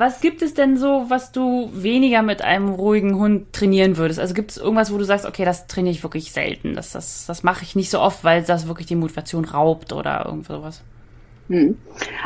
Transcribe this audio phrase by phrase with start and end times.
[0.00, 4.18] Was gibt es denn so, was du weniger mit einem ruhigen Hund trainieren würdest?
[4.18, 6.72] Also gibt es irgendwas, wo du sagst, okay, das trainiere ich wirklich selten.
[6.72, 10.24] Das, das, das mache ich nicht so oft, weil das wirklich die Motivation raubt oder
[10.24, 10.80] irgend sowas?
[11.48, 11.76] Hm.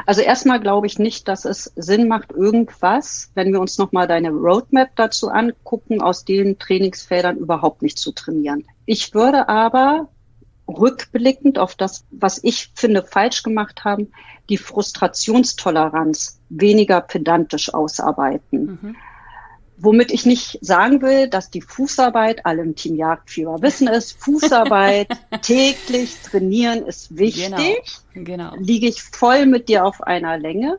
[0.06, 4.30] Also erstmal glaube ich nicht, dass es Sinn macht, irgendwas, wenn wir uns nochmal deine
[4.30, 8.62] Roadmap dazu angucken, aus den Trainingsfeldern überhaupt nicht zu trainieren.
[8.86, 10.06] Ich würde aber
[10.68, 14.12] rückblickend auf das, was ich finde falsch gemacht haben,
[14.48, 18.78] die Frustrationstoleranz weniger pedantisch ausarbeiten.
[18.80, 18.96] Mhm.
[19.76, 25.08] Womit ich nicht sagen will, dass die Fußarbeit, alle im Team Jagdfieber wissen es, Fußarbeit
[25.42, 28.00] täglich trainieren ist wichtig.
[28.14, 28.56] Genau, genau.
[28.56, 30.78] Liege ich voll mit dir auf einer Länge.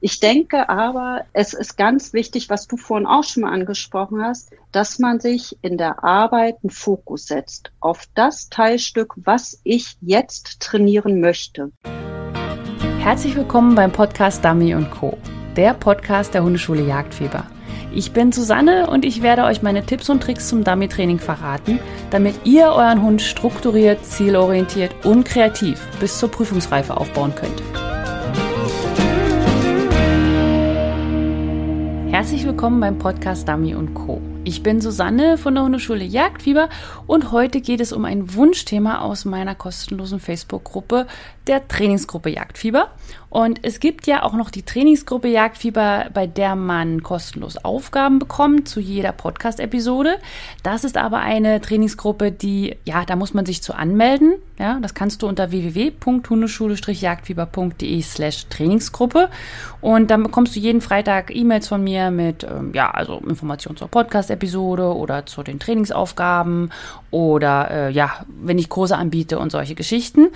[0.00, 4.52] Ich denke aber, es ist ganz wichtig, was du vorhin auch schon mal angesprochen hast,
[4.70, 10.60] dass man sich in der Arbeit einen Fokus setzt auf das Teilstück, was ich jetzt
[10.60, 11.72] trainieren möchte.
[13.00, 15.18] Herzlich willkommen beim Podcast Dummy Co.,
[15.56, 17.46] der Podcast der Hundeschule Jagdfieber.
[17.92, 22.36] Ich bin Susanne und ich werde euch meine Tipps und Tricks zum Dummy-Training verraten, damit
[22.44, 27.60] ihr euren Hund strukturiert, zielorientiert und kreativ bis zur Prüfungsreife aufbauen könnt.
[32.18, 34.20] Herzlich willkommen beim Podcast Dummy Co.
[34.42, 36.68] Ich bin Susanne von der Hundeschule Jagdfieber
[37.06, 41.06] und heute geht es um ein Wunschthema aus meiner kostenlosen Facebook-Gruppe
[41.46, 42.90] der Trainingsgruppe Jagdfieber.
[43.30, 48.66] Und es gibt ja auch noch die Trainingsgruppe Jagdfieber, bei der man kostenlos Aufgaben bekommt
[48.68, 50.16] zu jeder Podcast-Episode.
[50.62, 54.36] Das ist aber eine Trainingsgruppe, die, ja, da muss man sich zu anmelden.
[54.58, 59.28] Ja, das kannst du unter www.hundeschule-jagdfieber.de slash Trainingsgruppe.
[59.80, 63.86] Und dann bekommst du jeden Freitag E-Mails von mir mit, ähm, ja, also Informationen zur
[63.88, 66.70] Podcast-Episode oder zu den Trainingsaufgaben
[67.10, 70.26] oder, äh, ja, wenn ich Kurse anbiete und solche Geschichten.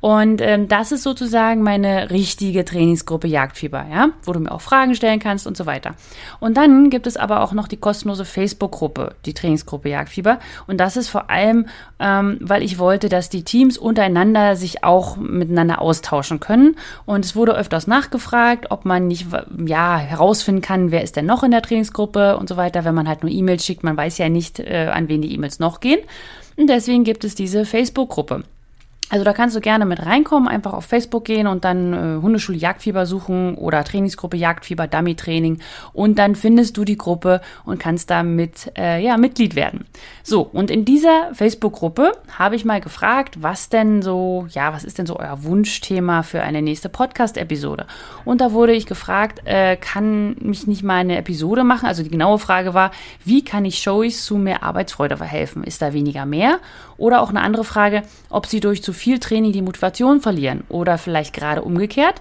[0.00, 4.94] Und ähm, das ist sozusagen meine richtige Trainingsgruppe Jagdfieber, ja, wo du mir auch Fragen
[4.94, 5.94] stellen kannst und so weiter.
[6.40, 10.38] Und dann gibt es aber auch noch die kostenlose Facebook-Gruppe, die Trainingsgruppe Jagdfieber.
[10.66, 11.66] Und das ist vor allem,
[11.98, 16.76] ähm, weil ich wollte, dass die Teams untereinander sich auch miteinander austauschen können.
[17.06, 19.26] Und es wurde öfters nachgefragt, ob man nicht,
[19.66, 23.08] ja, herausfinden kann, wer ist denn noch in der Trainingsgruppe und so weiter, wenn man
[23.08, 23.84] halt nur E-Mails schickt.
[23.84, 26.00] Man weiß ja nicht, äh, an wen die E-Mails noch gehen.
[26.56, 28.44] Und deswegen gibt es diese Facebook-Gruppe.
[29.10, 32.56] Also da kannst du gerne mit reinkommen, einfach auf Facebook gehen und dann äh, Hundeschule
[32.56, 35.58] Jagdfieber suchen oder Trainingsgruppe Jagdfieber Dummy Training
[35.92, 39.86] und dann findest du die Gruppe und kannst da mit, äh, ja, Mitglied werden.
[40.22, 44.98] So, und in dieser Facebook-Gruppe habe ich mal gefragt, was denn so, ja, was ist
[44.98, 47.86] denn so euer Wunschthema für eine nächste Podcast-Episode?
[48.24, 51.86] Und da wurde ich gefragt, äh, kann mich nicht mal eine Episode machen?
[51.86, 52.92] Also die genaue Frage war,
[53.24, 55.64] wie kann ich Showies zu mehr Arbeitsfreude verhelfen?
[55.64, 56.60] Ist da weniger mehr?
[56.96, 60.98] Oder auch eine andere Frage, ob sie durch zu viel Training die Motivation verlieren oder
[60.98, 62.20] vielleicht gerade umgekehrt.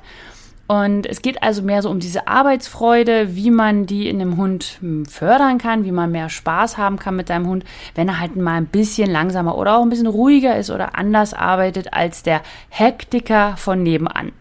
[0.68, 4.78] Und es geht also mehr so um diese Arbeitsfreude, wie man die in einem Hund
[4.82, 8.36] hm, fördern kann, wie man mehr Spaß haben kann mit deinem Hund, wenn er halt
[8.36, 12.44] mal ein bisschen langsamer oder auch ein bisschen ruhiger ist oder anders arbeitet als der
[12.70, 14.32] Hektiker von nebenan.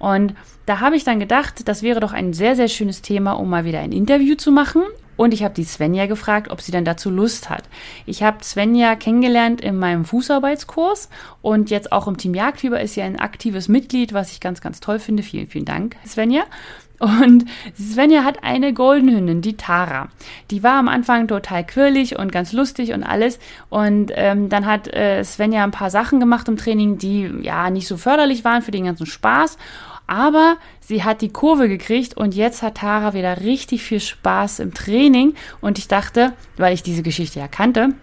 [0.00, 0.34] Und
[0.66, 3.64] da habe ich dann gedacht, das wäre doch ein sehr, sehr schönes Thema, um mal
[3.64, 4.82] wieder ein Interview zu machen.
[5.16, 7.64] Und ich habe die Svenja gefragt, ob sie denn dazu Lust hat.
[8.04, 11.08] Ich habe Svenja kennengelernt in meinem Fußarbeitskurs
[11.42, 14.80] und jetzt auch im Team Jagdfieber ist sie ein aktives Mitglied, was ich ganz, ganz
[14.80, 15.22] toll finde.
[15.22, 16.44] Vielen, vielen Dank, Svenja.
[16.98, 17.44] Und
[17.78, 20.08] Svenja hat eine Goldenhündin, die Tara.
[20.50, 23.38] Die war am Anfang total quirlig und ganz lustig und alles.
[23.68, 27.86] Und ähm, dann hat äh, Svenja ein paar Sachen gemacht im Training, die ja nicht
[27.86, 29.58] so förderlich waren für den ganzen Spaß.
[30.06, 34.72] Aber sie hat die Kurve gekriegt und jetzt hat Tara wieder richtig viel Spaß im
[34.72, 35.34] Training.
[35.60, 37.94] Und ich dachte, weil ich diese Geschichte ja kannte,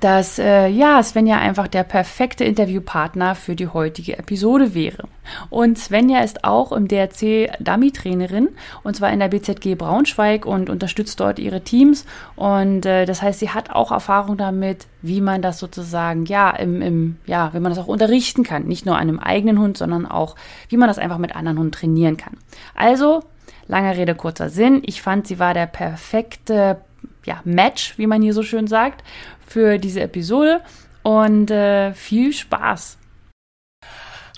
[0.00, 5.08] dass äh, ja Svenja einfach der perfekte Interviewpartner für die heutige Episode wäre.
[5.50, 8.48] Und Svenja ist auch im DRC Dummy-Trainerin
[8.82, 12.04] und zwar in der BZG Braunschweig und unterstützt dort ihre Teams.
[12.36, 16.82] Und äh, das heißt, sie hat auch Erfahrung damit, wie man das sozusagen ja im,
[16.82, 20.06] im ja, wie man das auch unterrichten kann, nicht nur an einem eigenen Hund, sondern
[20.06, 20.36] auch
[20.68, 22.36] wie man das einfach mit anderen Hunden trainieren kann.
[22.74, 23.22] Also
[23.66, 24.82] Lange Rede, kurzer Sinn.
[24.84, 26.80] Ich fand, sie war der perfekte
[27.24, 29.02] ja, Match, wie man hier so schön sagt,
[29.46, 30.60] für diese Episode
[31.02, 32.98] und äh, viel Spaß.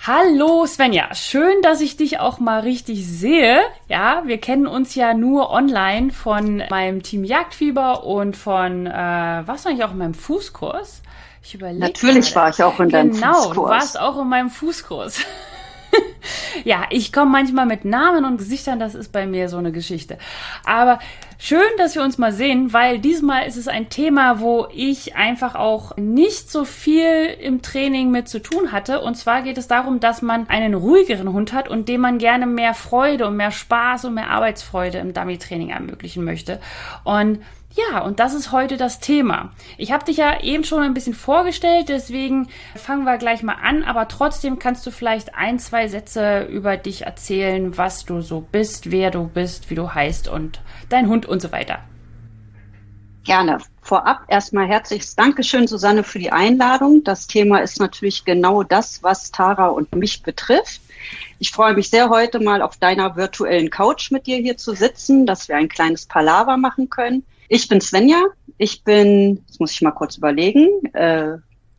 [0.07, 3.61] Hallo Svenja, schön, dass ich dich auch mal richtig sehe.
[3.89, 8.93] Ja, wir kennen uns ja nur online von meinem Team Jagdfieber und von, äh,
[9.47, 11.03] was war ich auch in meinem Fußkurs?
[11.43, 11.81] Ich überlege.
[11.81, 12.37] Natürlich gerade.
[12.37, 13.55] war ich auch in deinem genau, Fußkurs.
[13.55, 15.21] Genau, du warst auch in meinem Fußkurs.
[16.65, 20.19] Ja, ich komme manchmal mit Namen und Gesichtern, das ist bei mir so eine Geschichte.
[20.65, 20.99] Aber
[21.39, 25.55] schön, dass wir uns mal sehen, weil diesmal ist es ein Thema, wo ich einfach
[25.55, 29.01] auch nicht so viel im Training mit zu tun hatte.
[29.01, 32.47] Und zwar geht es darum, dass man einen ruhigeren Hund hat und dem man gerne
[32.47, 36.61] mehr Freude und mehr Spaß und mehr Arbeitsfreude im Dummy-Training ermöglichen möchte.
[37.05, 37.41] Und
[37.77, 39.53] ja, und das ist heute das Thema.
[39.77, 43.85] Ich habe dich ja eben schon ein bisschen vorgestellt, deswegen fangen wir gleich mal an,
[43.85, 48.91] aber trotzdem kannst du vielleicht ein, zwei Sätze über dich erzählen, was du so bist,
[48.91, 51.81] wer du bist, wie du heißt und dein Hund und so weiter.
[53.25, 53.59] Gerne.
[53.83, 57.05] Vorab erstmal herzliches Dankeschön, Susanne, für die Einladung.
[57.05, 60.81] Das Thema ist natürlich genau das, was Tara und mich betrifft.
[61.39, 65.27] Ich freue mich sehr, heute mal auf deiner virtuellen Couch mit dir hier zu sitzen,
[65.27, 67.25] dass wir ein kleines Palaver machen können.
[67.49, 68.23] Ich bin Svenja.
[68.59, 71.37] Ich bin, das muss ich mal kurz überlegen, äh,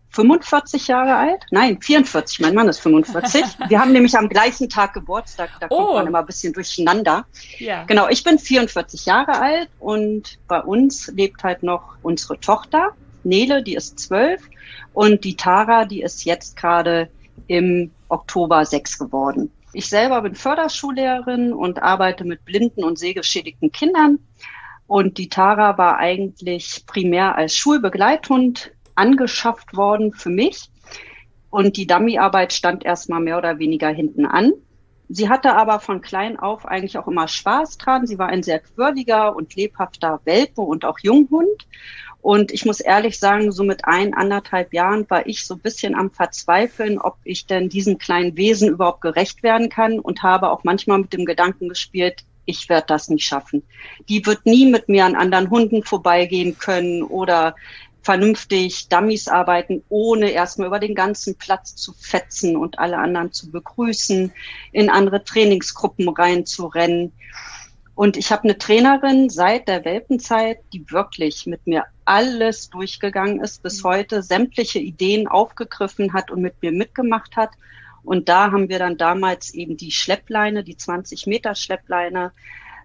[0.09, 1.43] 45 Jahre alt?
[1.51, 2.39] Nein, 44.
[2.39, 3.43] Mein Mann ist 45.
[3.69, 5.51] Wir haben nämlich am gleichen Tag Geburtstag.
[5.59, 5.93] Da kommt oh.
[5.93, 7.25] man immer ein bisschen durcheinander.
[7.59, 7.83] Ja.
[7.83, 12.93] Genau, ich bin 44 Jahre alt und bei uns lebt halt noch unsere Tochter,
[13.23, 14.41] Nele, die ist 12
[14.93, 17.09] und die Tara, die ist jetzt gerade
[17.47, 19.51] im Oktober 6 geworden.
[19.73, 24.19] Ich selber bin Förderschullehrerin und arbeite mit blinden und sehgeschädigten Kindern
[24.87, 30.69] und die Tara war eigentlich primär als Schulbegleithund angeschafft worden für mich.
[31.49, 34.53] Und die Dummyarbeit stand erstmal mehr oder weniger hinten an.
[35.09, 38.07] Sie hatte aber von klein auf eigentlich auch immer Spaß dran.
[38.07, 41.67] Sie war ein sehr quirliger und lebhafter Welpe und auch Junghund.
[42.21, 45.95] Und ich muss ehrlich sagen, so mit ein, anderthalb Jahren war ich so ein bisschen
[45.95, 50.65] am Verzweifeln, ob ich denn diesem kleinen Wesen überhaupt gerecht werden kann und habe auch
[50.65, 53.61] manchmal mit dem Gedanken gespielt, ich werde das nicht schaffen.
[54.09, 57.55] Die wird nie mit mir an anderen Hunden vorbeigehen können oder
[58.01, 63.51] vernünftig Dummies arbeiten, ohne erstmal über den ganzen Platz zu fetzen und alle anderen zu
[63.51, 64.31] begrüßen,
[64.71, 67.11] in andere Trainingsgruppen reinzurennen.
[67.95, 73.61] Und ich habe eine Trainerin seit der Welpenzeit, die wirklich mit mir alles durchgegangen ist,
[73.61, 73.87] bis mhm.
[73.89, 77.49] heute sämtliche Ideen aufgegriffen hat und mit mir mitgemacht hat
[78.07, 82.31] und da haben wir dann damals eben die Schleppleine, die 20 Meter Schleppleine,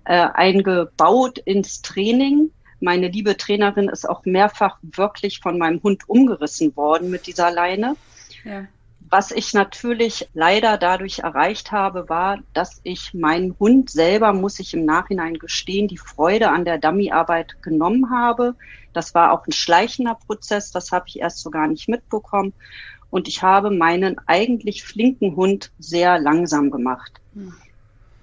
[0.04, 2.50] äh, eingebaut ins Training.
[2.80, 7.94] Meine liebe Trainerin ist auch mehrfach wirklich von meinem Hund umgerissen worden mit dieser Leine.
[8.42, 8.66] Ja.
[8.98, 14.74] Was ich natürlich leider dadurch erreicht habe, war, dass ich meinen Hund selber, muss ich
[14.74, 18.56] im Nachhinein gestehen, die Freude an der Dummyarbeit genommen habe.
[18.92, 22.54] Das war auch ein schleichender Prozess, das habe ich erst so gar nicht mitbekommen
[23.12, 27.20] und ich habe meinen eigentlich flinken Hund sehr langsam gemacht.
[27.34, 27.52] Hm.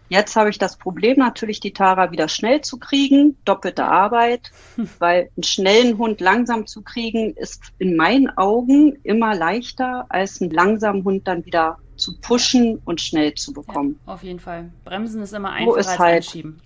[0.09, 4.89] Jetzt habe ich das Problem natürlich, die Tara wieder schnell zu kriegen, doppelte Arbeit, hm.
[4.97, 10.49] weil einen schnellen Hund langsam zu kriegen, ist in meinen Augen immer leichter, als einen
[10.49, 13.99] langsamen Hund dann wieder zu pushen und schnell zu bekommen.
[14.07, 14.71] Ja, auf jeden Fall.
[14.85, 16.61] Bremsen ist immer einfacher als halt, anschieben.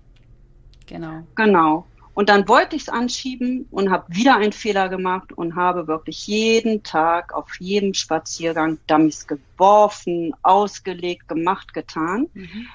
[0.87, 1.23] Genau.
[1.35, 1.85] Genau.
[2.13, 6.27] Und dann wollte ich es anschieben und habe wieder einen Fehler gemacht und habe wirklich
[6.27, 12.27] jeden Tag auf jedem Spaziergang Dummies geworfen, ausgelegt, gemacht, getan.
[12.33, 12.67] Mhm.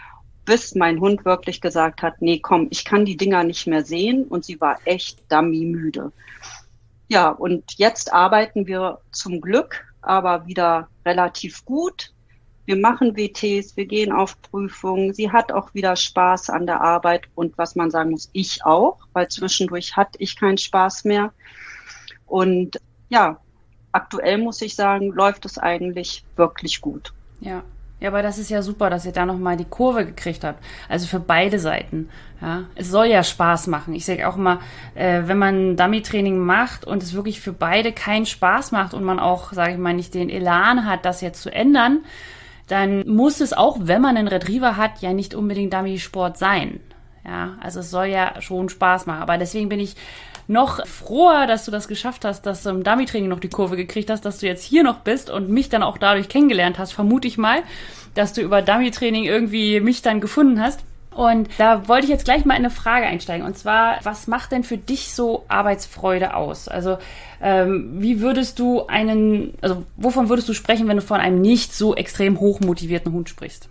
[0.44, 4.25] Bis mein Hund wirklich gesagt hat, nee, komm, ich kann die Dinger nicht mehr sehen
[4.25, 6.11] und sie war echt dummy müde.
[7.08, 12.12] Ja, und jetzt arbeiten wir zum Glück aber wieder relativ gut
[12.69, 15.15] wir machen WTs, wir gehen auf Prüfungen.
[15.15, 18.99] Sie hat auch wieder Spaß an der Arbeit und was man sagen muss, ich auch,
[19.15, 21.32] weil zwischendurch hatte ich keinen Spaß mehr.
[22.26, 22.79] Und
[23.09, 23.41] ja,
[23.93, 27.15] aktuell muss ich sagen, läuft es eigentlich wirklich gut.
[27.41, 27.62] Ja.
[28.00, 30.62] Ja, aber das ist ja super, dass ihr da nochmal die Kurve gekriegt habt.
[30.88, 32.11] Also für beide Seiten.
[32.41, 33.93] Ja, es soll ja Spaß machen.
[33.94, 34.60] Ich sage auch immer,
[34.94, 39.19] äh, wenn man Dummy-Training macht und es wirklich für beide keinen Spaß macht und man
[39.19, 42.05] auch, sage ich mal, nicht den Elan hat, das jetzt zu ändern,
[42.69, 46.81] dann muss es auch, wenn man einen Retriever hat, ja nicht unbedingt Dummy-Sport sein.
[47.25, 49.22] Ja, also es soll ja schon Spaß machen.
[49.22, 49.96] Aber deswegen bin ich
[50.46, 54.08] noch froher, dass du das geschafft hast, dass du im Dummy-Training noch die Kurve gekriegt
[54.08, 57.29] hast, dass du jetzt hier noch bist und mich dann auch dadurch kennengelernt hast, vermute
[57.29, 57.63] ich mal,
[58.15, 60.81] dass du über Dummy-Training irgendwie mich dann gefunden hast.
[61.19, 63.44] Und da wollte ich jetzt gleich mal in eine Frage einsteigen.
[63.44, 66.69] Und zwar, was macht denn für dich so Arbeitsfreude aus?
[66.69, 66.98] Also,
[67.43, 71.75] ähm, wie würdest du einen, also wovon würdest du sprechen, wenn du von einem nicht
[71.75, 73.69] so extrem hoch motivierten Hund sprichst?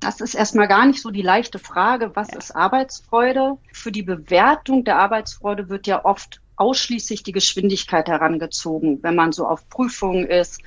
[0.00, 2.36] Das ist erstmal gar nicht so die leichte Frage, was ja.
[2.36, 3.56] ist Arbeitsfreude?
[3.72, 9.02] Für die Bewertung der Arbeitsfreude wird ja oft ausschließlich die Geschwindigkeit herangezogen.
[9.02, 10.60] Wenn man so auf Prüfungen ist,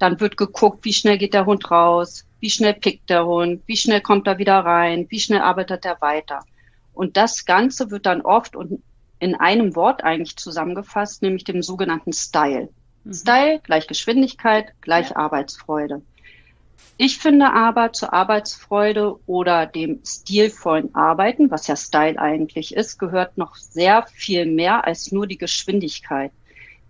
[0.00, 3.76] dann wird geguckt, wie schnell geht der Hund raus, wie schnell pickt der Hund, wie
[3.76, 6.40] schnell kommt er wieder rein, wie schnell arbeitet er weiter.
[6.92, 8.82] Und das Ganze wird dann oft und
[9.18, 12.68] in einem Wort eigentlich zusammengefasst, nämlich dem sogenannten Style.
[13.04, 13.12] Mhm.
[13.12, 15.16] Style gleich Geschwindigkeit, gleich ja.
[15.16, 16.02] Arbeitsfreude.
[16.96, 23.38] Ich finde aber zur Arbeitsfreude oder dem stilvollen Arbeiten, was ja Style eigentlich ist, gehört
[23.38, 26.30] noch sehr viel mehr als nur die Geschwindigkeit.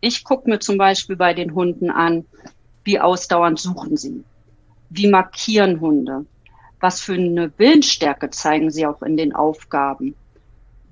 [0.01, 2.25] Ich gucke mir zum Beispiel bei den Hunden an,
[2.83, 4.25] wie ausdauernd suchen sie,
[4.91, 6.27] wie markieren Hunde,
[6.81, 10.15] was für eine Willensstärke zeigen sie auch in den Aufgaben,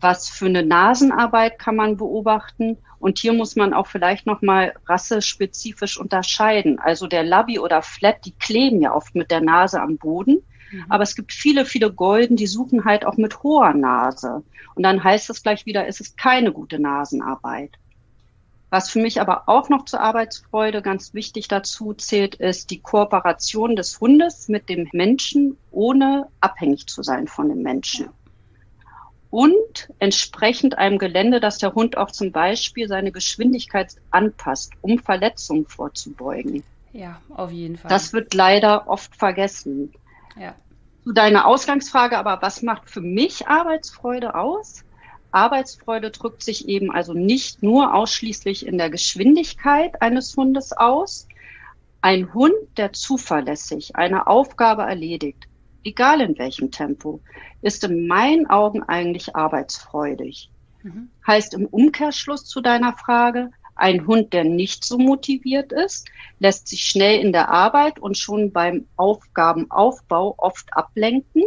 [0.01, 2.79] was für eine Nasenarbeit kann man beobachten.
[3.01, 6.79] Und hier muss man auch vielleicht nochmal rassespezifisch unterscheiden.
[6.79, 10.43] Also der Labby oder Flat, die kleben ja oft mit der Nase am Boden.
[10.71, 10.85] Mhm.
[10.89, 14.43] Aber es gibt viele, viele Golden, die suchen halt auch mit hoher Nase.
[14.75, 17.73] Und dann heißt es gleich wieder, es ist keine gute Nasenarbeit.
[18.71, 23.77] Was für mich aber auch noch zur Arbeitsfreude ganz wichtig dazu zählt, ist die Kooperation
[23.77, 28.11] des Hundes mit dem Menschen, ohne abhängig zu sein von dem Menschen
[29.31, 35.67] und entsprechend einem Gelände, dass der Hund auch zum Beispiel seine Geschwindigkeit anpasst, um Verletzungen
[35.67, 36.65] vorzubeugen.
[36.93, 37.91] Ja, auf jeden Fall.
[37.91, 39.93] Das wird leider oft vergessen.
[40.39, 40.55] Ja.
[41.05, 44.85] Zu deiner Ausgangsfrage aber, was macht für mich Arbeitsfreude aus?
[45.31, 51.29] Arbeitsfreude drückt sich eben also nicht nur ausschließlich in der Geschwindigkeit eines Hundes aus.
[52.01, 55.49] Ein Hund, der zuverlässig eine Aufgabe erledigt,
[55.85, 57.21] egal in welchem Tempo,
[57.61, 60.51] ist in meinen Augen eigentlich arbeitsfreudig.
[60.83, 61.11] Mhm.
[61.27, 66.09] Heißt im Umkehrschluss zu deiner Frage, ein Hund, der nicht so motiviert ist,
[66.41, 71.45] lässt sich schnell in der Arbeit und schon beim Aufgabenaufbau oft ablenken.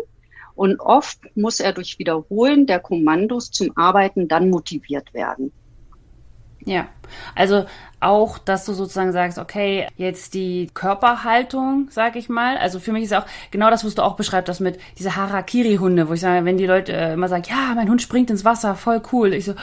[0.62, 5.52] Und oft muss er durch Wiederholen der Kommandos zum Arbeiten dann motiviert werden.
[6.64, 6.88] Ja,
[7.34, 7.66] also
[8.00, 12.58] auch, dass du sozusagen sagst, okay, jetzt die Körperhaltung, sag ich mal.
[12.58, 16.08] Also für mich ist auch genau das, was du auch beschreibst, das mit diese Harakiri-Hunde,
[16.08, 18.76] wo ich sage, wenn die Leute äh, immer sagen, ja, mein Hund springt ins Wasser,
[18.76, 19.34] voll cool.
[19.34, 19.56] Ich so,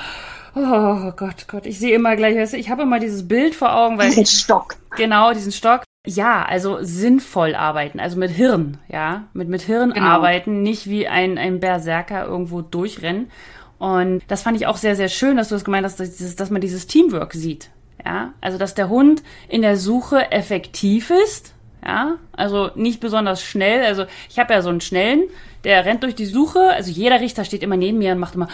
[0.57, 3.73] oh Gott, Gott, ich sehe immer gleich, weißt du, ich habe immer dieses Bild vor
[3.73, 4.75] Augen, weil diesen ich, Stock.
[4.97, 5.85] Genau, diesen Stock.
[6.07, 10.07] Ja, also sinnvoll arbeiten, also mit Hirn, ja, mit mit Hirn genau.
[10.07, 13.31] arbeiten, nicht wie ein ein Berserker irgendwo durchrennen.
[13.78, 16.37] Und das fand ich auch sehr, sehr schön, dass du das gemeint hast, dass, dieses,
[16.37, 17.71] dass man dieses Teamwork sieht.
[18.05, 21.55] Ja, also dass der Hund in der Suche effektiv ist.
[21.85, 23.85] Ja, also nicht besonders schnell.
[23.85, 25.25] Also ich habe ja so einen schnellen,
[25.64, 26.71] der rennt durch die Suche.
[26.73, 28.49] Also jeder Richter steht immer neben mir und macht immer.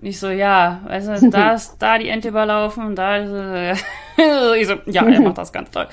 [0.00, 3.82] Und ich so, ja, weißt du, da ist da die Ente überlaufen da ist.
[4.58, 5.86] ich so, ja, er macht das ganz toll.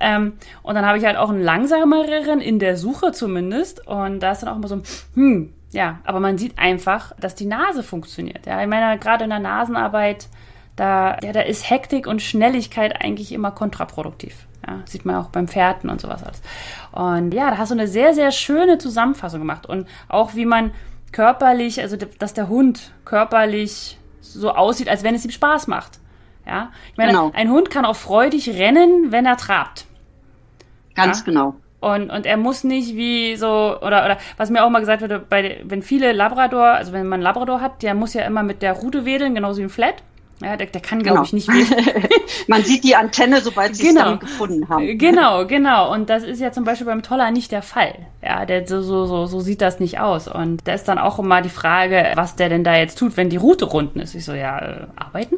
[0.00, 3.86] Ähm, und dann habe ich halt auch einen langsameren in der Suche zumindest.
[3.86, 4.82] Und da ist dann auch immer so,
[5.14, 8.46] hm, ja, aber man sieht einfach, dass die Nase funktioniert.
[8.46, 10.28] Ja, ich meine, gerade in der Nasenarbeit,
[10.76, 14.46] da, ja, da ist Hektik und Schnelligkeit eigentlich immer kontraproduktiv.
[14.66, 16.42] Ja, sieht man auch beim Pferden und sowas alles.
[16.92, 19.66] Und ja, da hast du eine sehr, sehr schöne Zusammenfassung gemacht.
[19.66, 20.72] Und auch wie man
[21.12, 25.98] körperlich, also dass der Hund körperlich so aussieht, als wenn es ihm Spaß macht.
[26.46, 27.30] Ja, ich meine, genau.
[27.34, 29.86] ein Hund kann auch freudig rennen, wenn er trabt.
[30.94, 31.24] Ganz ja?
[31.24, 31.54] genau.
[31.80, 33.46] Und, und er muss nicht wie so,
[33.80, 37.20] oder, oder was mir auch mal gesagt wurde, bei, wenn viele Labrador, also wenn man
[37.20, 40.02] Labrador hat, der muss ja immer mit der Rute wedeln, genauso wie ein Flat.
[40.40, 41.26] Ja, der, der kann, glaube genau.
[41.26, 41.48] ich, nicht
[42.48, 44.00] man sieht die Antenne, sobald sie genau.
[44.00, 44.98] es dann gefunden haben.
[44.98, 45.92] Genau, genau.
[45.92, 47.94] Und das ist ja zum Beispiel beim Toller nicht der Fall.
[48.22, 50.28] Ja, der, so, so, so, so sieht das nicht aus.
[50.28, 53.30] Und da ist dann auch immer die Frage, was der denn da jetzt tut, wenn
[53.30, 54.14] die Route runden ist.
[54.14, 55.36] Ich so, ja, äh, arbeiten?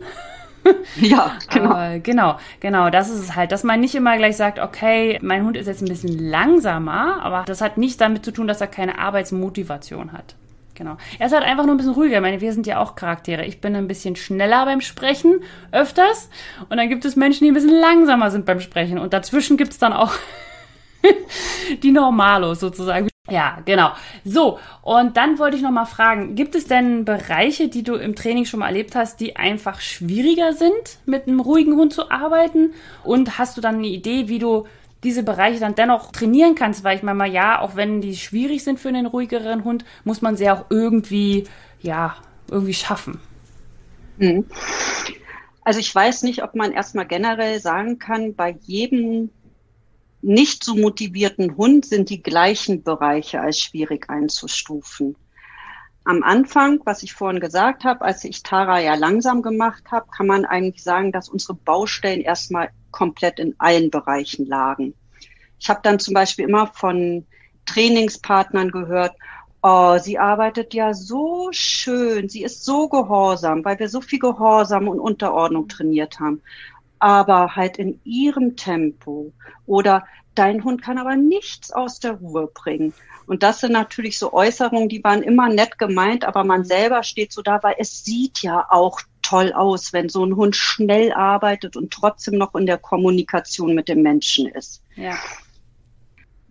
[0.97, 1.71] ja, genau.
[1.71, 5.45] Aber genau, genau, das ist es halt, dass man nicht immer gleich sagt, okay, mein
[5.45, 8.67] Hund ist jetzt ein bisschen langsamer, aber das hat nichts damit zu tun, dass er
[8.67, 10.35] keine Arbeitsmotivation hat.
[10.81, 10.97] Genau.
[11.19, 12.17] Er ist halt einfach nur ein bisschen ruhiger.
[12.17, 13.45] Ich meine, wir sind ja auch Charaktere.
[13.45, 16.31] Ich bin ein bisschen schneller beim Sprechen, öfters.
[16.71, 18.99] Und dann gibt es Menschen, die ein bisschen langsamer sind beim Sprechen.
[18.99, 20.15] Und dazwischen gibt es dann auch
[21.83, 23.11] die Normalos sozusagen.
[23.29, 23.91] Ja, genau.
[24.25, 28.17] So, und dann wollte ich noch mal fragen, gibt es denn Bereiche, die du im
[28.17, 32.73] Training schon mal erlebt hast, die einfach schwieriger sind, mit einem ruhigen Hund zu arbeiten?
[33.05, 34.67] Und hast du dann eine Idee, wie du
[35.03, 36.85] diese Bereiche dann dennoch trainieren kannst?
[36.85, 40.23] Weil ich meine mal, ja, auch wenn die schwierig sind für einen ruhigeren Hund, muss
[40.23, 41.47] man sie auch irgendwie,
[41.81, 42.17] ja,
[42.51, 43.21] irgendwie schaffen.
[44.19, 44.47] Mhm.
[45.63, 49.31] Also ich weiß nicht, ob man erstmal generell sagen kann, bei jedem
[50.23, 55.17] nicht so motivierten Hund sind die gleichen Bereiche als schwierig einzustufen.
[56.05, 60.27] Am Anfang, was ich vorhin gesagt habe, als ich Tara ja langsam gemacht habe, kann
[60.27, 64.95] man eigentlich sagen, dass unsere Baustellen erstmal komplett in allen Bereichen lagen.
[65.59, 67.27] Ich habe dann zum Beispiel immer von
[67.67, 69.15] Trainingspartnern gehört,
[69.63, 74.89] oh, sie arbeitet ja so schön, sie ist so gehorsam, weil wir so viel Gehorsam
[74.89, 76.41] und Unterordnung trainiert haben
[77.01, 79.33] aber halt in ihrem Tempo.
[79.67, 82.95] Oder dein Hund kann aber nichts aus der Ruhe bringen.
[83.27, 87.33] Und das sind natürlich so Äußerungen, die waren immer nett gemeint, aber man selber steht
[87.33, 91.77] so da, weil es sieht ja auch toll aus, wenn so ein Hund schnell arbeitet
[91.77, 94.83] und trotzdem noch in der Kommunikation mit dem Menschen ist.
[94.97, 95.17] Ja.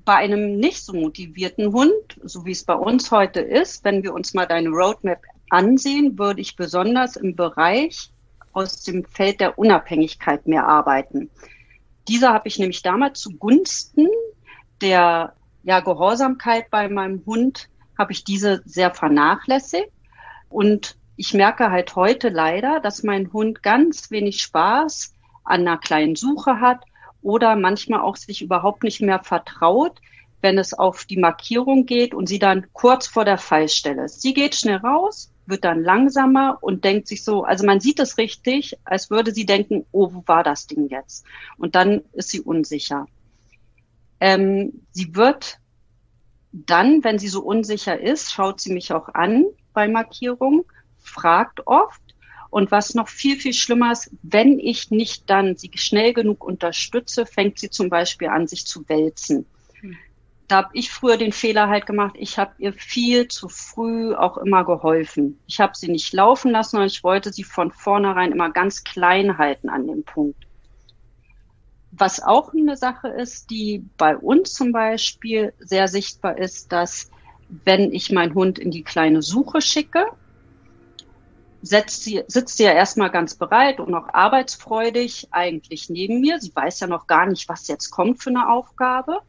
[0.05, 4.13] Bei einem nicht so motivierten Hund, so wie es bei uns heute ist, wenn wir
[4.13, 8.11] uns mal deine Roadmap ansehen, würde ich besonders im Bereich
[8.53, 11.29] aus dem Feld der Unabhängigkeit mehr arbeiten.
[12.07, 14.07] Diese habe ich nämlich damals zugunsten
[14.81, 15.33] der
[15.63, 17.67] ja, Gehorsamkeit bei meinem Hund,
[17.97, 19.91] habe ich diese sehr vernachlässigt.
[20.47, 26.15] Und ich merke halt heute leider, dass mein Hund ganz wenig Spaß an einer kleinen
[26.15, 26.79] Suche hat
[27.21, 29.99] oder manchmal auch sich überhaupt nicht mehr vertraut,
[30.39, 34.21] wenn es auf die Markierung geht und sie dann kurz vor der Fallstelle ist.
[34.21, 38.17] Sie geht schnell raus, wird dann langsamer und denkt sich so, also man sieht es
[38.17, 41.25] richtig, als würde sie denken, oh, wo war das Ding jetzt?
[41.57, 43.07] Und dann ist sie unsicher.
[44.21, 45.59] Ähm, sie wird
[46.53, 50.63] dann, wenn sie so unsicher ist, schaut sie mich auch an bei Markierung,
[51.09, 52.01] fragt oft
[52.49, 57.25] und was noch viel, viel schlimmer ist, wenn ich nicht dann sie schnell genug unterstütze,
[57.25, 59.45] fängt sie zum Beispiel an, sich zu wälzen.
[59.81, 59.97] Hm.
[60.47, 64.37] Da habe ich früher den Fehler halt gemacht, ich habe ihr viel zu früh auch
[64.37, 65.39] immer geholfen.
[65.45, 69.37] Ich habe sie nicht laufen lassen, sondern ich wollte sie von vornherein immer ganz klein
[69.37, 70.47] halten an dem Punkt.
[71.91, 77.11] Was auch eine Sache ist, die bei uns zum Beispiel sehr sichtbar ist, dass
[77.65, 80.05] wenn ich meinen Hund in die kleine Suche schicke,
[81.61, 86.39] setzt sie, sitzt sie ja erstmal ganz bereit und auch arbeitsfreudig eigentlich neben mir.
[86.39, 89.19] Sie weiß ja noch gar nicht, was jetzt kommt für eine Aufgabe.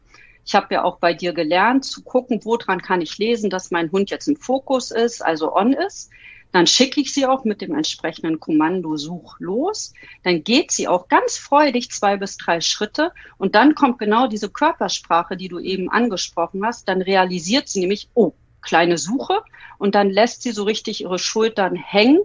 [0.45, 3.91] Ich habe ja auch bei dir gelernt zu gucken, woran kann ich lesen, dass mein
[3.91, 6.09] Hund jetzt im Fokus ist, also on ist.
[6.51, 9.93] Dann schicke ich sie auch mit dem entsprechenden Kommando Such los.
[10.23, 14.49] Dann geht sie auch ganz freudig zwei bis drei Schritte und dann kommt genau diese
[14.49, 16.87] Körpersprache, die du eben angesprochen hast.
[16.89, 19.41] Dann realisiert sie nämlich, oh, kleine Suche
[19.77, 22.21] und dann lässt sie so richtig ihre Schultern hängen.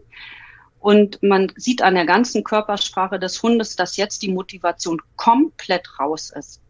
[0.78, 6.30] Und man sieht an der ganzen Körpersprache des Hundes, dass jetzt die Motivation komplett raus
[6.30, 6.60] ist.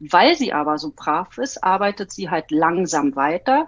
[0.00, 3.66] Weil sie aber so brav ist, arbeitet sie halt langsam weiter.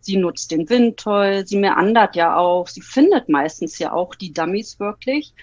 [0.00, 4.80] Sie nutzt den Windtoll, sie meandert ja auch, sie findet meistens ja auch die Dummies
[4.80, 5.34] wirklich.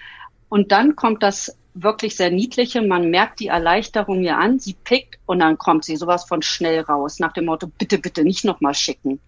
[0.49, 5.19] Und dann kommt das wirklich sehr niedliche, man merkt die Erleichterung ihr an, sie pickt
[5.25, 8.73] und dann kommt sie sowas von schnell raus, nach dem Motto, bitte, bitte nicht nochmal
[8.73, 9.19] schicken.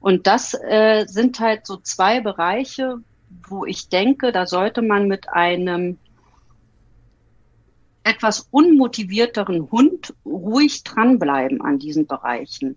[0.00, 2.98] Und das äh, sind halt so zwei Bereiche,
[3.48, 5.98] wo ich denke, da sollte man mit einem
[8.04, 12.76] etwas unmotivierteren Hund ruhig dranbleiben an diesen Bereichen.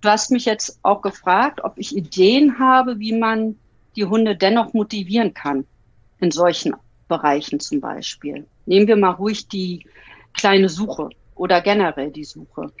[0.00, 3.58] Du hast mich jetzt auch gefragt, ob ich Ideen habe, wie man
[3.94, 5.66] die Hunde dennoch motivieren kann,
[6.18, 6.74] in solchen
[7.08, 8.46] Bereichen zum Beispiel.
[8.64, 9.86] Nehmen wir mal ruhig die
[10.32, 12.72] kleine Suche oder generell die Suche.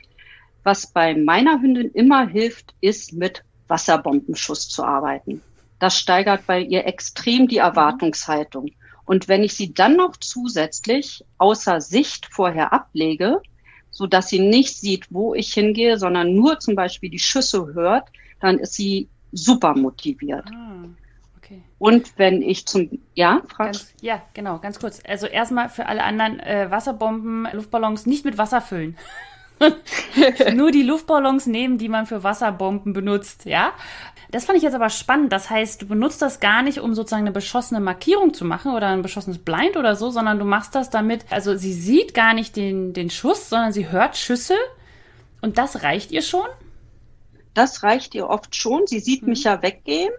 [0.64, 5.42] Was bei meiner Hündin immer hilft, ist mit Wasserbombenschuss zu arbeiten.
[5.78, 8.70] Das steigert bei ihr extrem die Erwartungshaltung.
[9.04, 13.40] Und wenn ich sie dann noch zusätzlich außer Sicht vorher ablege,
[13.90, 18.08] so dass sie nicht sieht, wo ich hingehe, sondern nur zum Beispiel die Schüsse hört,
[18.40, 20.44] dann ist sie super motiviert.
[20.54, 20.84] Ah,
[21.36, 21.62] okay.
[21.78, 25.02] Und wenn ich zum, ja, fragst Ja, genau, ganz kurz.
[25.06, 28.96] Also erstmal für alle anderen äh, Wasserbomben, Luftballons nicht mit Wasser füllen.
[30.54, 33.72] Nur die Luftballons nehmen, die man für Wasserbomben benutzt, ja?
[34.30, 35.32] Das fand ich jetzt aber spannend.
[35.32, 38.88] Das heißt, du benutzt das gar nicht, um sozusagen eine beschossene Markierung zu machen oder
[38.88, 42.56] ein beschossenes Blind oder so, sondern du machst das damit, also sie sieht gar nicht
[42.56, 44.56] den, den Schuss, sondern sie hört Schüsse
[45.42, 46.46] und das reicht ihr schon?
[47.52, 48.86] Das reicht ihr oft schon.
[48.86, 49.30] Sie sieht mhm.
[49.30, 50.12] mich ja weggehen.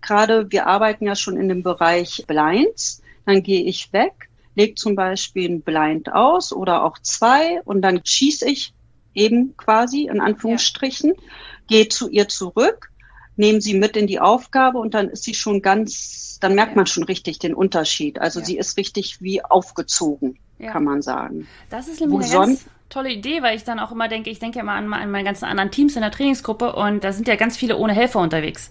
[0.00, 3.02] Gerade wir arbeiten ja schon in dem Bereich Blinds.
[3.24, 8.00] Dann gehe ich weg lege zum Beispiel ein Blind aus oder auch zwei und dann
[8.04, 8.74] schieße ich
[9.14, 11.22] eben quasi in Anführungsstrichen, ja.
[11.68, 12.90] gehe zu ihr zurück,
[13.36, 16.76] nehme sie mit in die Aufgabe und dann ist sie schon ganz, dann merkt ja.
[16.76, 18.18] man schon richtig den Unterschied.
[18.18, 18.46] Also ja.
[18.46, 21.46] sie ist richtig wie aufgezogen, kann man sagen.
[21.70, 24.60] Das ist nämlich eine ganz tolle Idee, weil ich dann auch immer denke, ich denke
[24.60, 27.56] immer an, an meine ganzen anderen Teams in der Trainingsgruppe und da sind ja ganz
[27.56, 28.70] viele ohne Helfer unterwegs.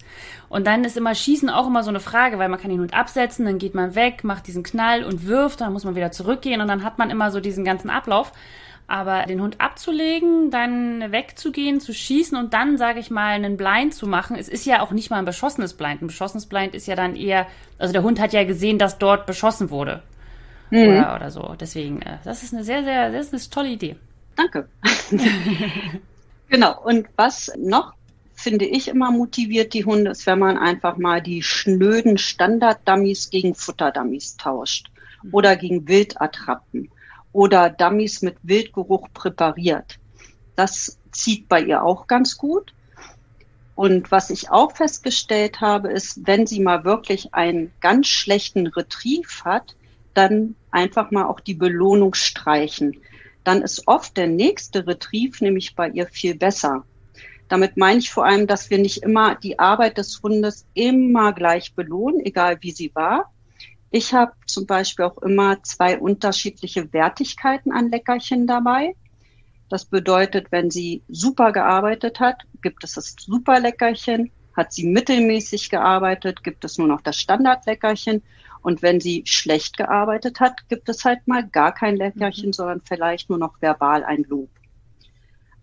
[0.49, 2.93] Und dann ist immer Schießen auch immer so eine Frage, weil man kann den Hund
[2.93, 6.62] absetzen, dann geht man weg, macht diesen Knall und wirft, dann muss man wieder zurückgehen
[6.62, 8.32] und dann hat man immer so diesen ganzen Ablauf.
[8.86, 13.93] Aber den Hund abzulegen, dann wegzugehen, zu schießen und dann, sage ich mal, einen Blind
[13.93, 16.02] zu machen, es ist ja auch nicht mal ein beschossenes Blind.
[16.02, 17.47] Ein beschossenes Blind ist ja dann eher,
[17.80, 20.04] also der Hund hat ja gesehen, dass dort beschossen wurde.
[20.73, 20.88] Mhm.
[20.88, 21.55] Oder, oder so.
[21.59, 23.95] Deswegen, äh, das ist eine sehr, sehr, das ist eine tolle Idee.
[24.36, 24.67] Danke.
[26.49, 26.81] genau.
[26.83, 27.93] Und was noch
[28.33, 33.53] finde ich immer motiviert die Hunde, ist, wenn man einfach mal die schnöden Standard-Dummies gegen
[33.53, 34.89] Futter-Dummies tauscht
[35.31, 36.89] oder gegen Wildattrappen
[37.31, 39.99] oder Dummies mit Wildgeruch präpariert.
[40.55, 42.73] Das zieht bei ihr auch ganz gut.
[43.75, 49.45] Und was ich auch festgestellt habe, ist, wenn sie mal wirklich einen ganz schlechten Retrieve
[49.45, 49.75] hat,
[50.13, 52.97] dann einfach mal auch die Belohnung streichen
[53.43, 56.86] dann ist oft der nächste Retrief nämlich bei ihr viel besser.
[57.49, 61.76] Damit meine ich vor allem, dass wir nicht immer die Arbeit des Hundes immer gleich
[61.76, 63.32] belohnen, egal wie sie war.
[63.91, 68.95] Ich habe zum Beispiel auch immer zwei unterschiedliche Wertigkeiten an Leckerchen dabei.
[69.69, 74.32] Das bedeutet, wenn sie super gearbeitet hat, gibt es das super Leckerchen.
[74.56, 78.23] Hat sie mittelmäßig gearbeitet, gibt es nur noch das Standardleckerchen.
[78.63, 82.54] Und wenn sie schlecht gearbeitet hat, gibt es halt mal gar kein Leckerchen, mhm.
[82.54, 84.49] sondern vielleicht nur noch verbal ein Lob.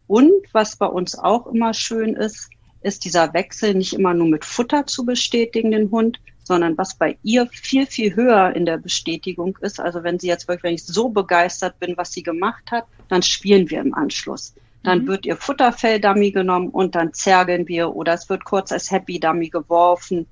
[0.06, 2.50] Und was bei uns auch immer schön ist,
[2.82, 7.16] ist dieser Wechsel nicht immer nur mit Futter zu bestätigen, den Hund, sondern was bei
[7.22, 9.80] ihr viel, viel höher in der Bestätigung ist.
[9.80, 13.22] Also wenn sie jetzt wirklich, wenn ich so begeistert bin, was sie gemacht hat, dann
[13.22, 14.54] spielen wir im Anschluss.
[14.82, 15.08] Dann mhm.
[15.08, 20.26] wird ihr Futterfell-Dummy genommen und dann zergeln wir oder es wird kurz als Happy-Dummy geworfen.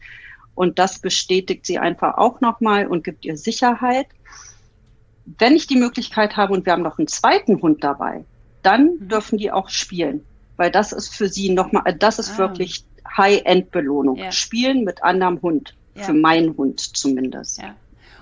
[0.58, 4.08] Und das bestätigt sie einfach auch nochmal und gibt ihr Sicherheit.
[5.24, 8.24] Wenn ich die Möglichkeit habe und wir haben noch einen zweiten Hund dabei,
[8.64, 9.08] dann mhm.
[9.08, 10.24] dürfen die auch spielen.
[10.56, 12.38] Weil das ist für sie nochmal, äh, das ist ah.
[12.38, 12.84] wirklich
[13.16, 14.16] High-End-Belohnung.
[14.16, 14.32] Ja.
[14.32, 15.76] Spielen mit anderem Hund.
[15.94, 16.02] Ja.
[16.02, 17.62] Für meinen Hund zumindest.
[17.62, 17.76] Ja.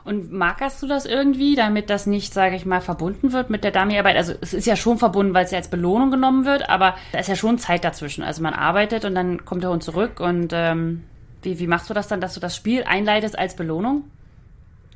[0.05, 3.70] Und markerst du das irgendwie, damit das nicht, sage ich mal, verbunden wird mit der
[3.70, 4.16] Dummyarbeit?
[4.16, 7.18] Also es ist ja schon verbunden, weil es ja als Belohnung genommen wird, aber da
[7.18, 8.22] ist ja schon Zeit dazwischen.
[8.22, 11.05] Also man arbeitet und dann kommt der Hund zurück und ähm,
[11.42, 14.05] wie, wie machst du das dann, dass du das Spiel einleitest als Belohnung?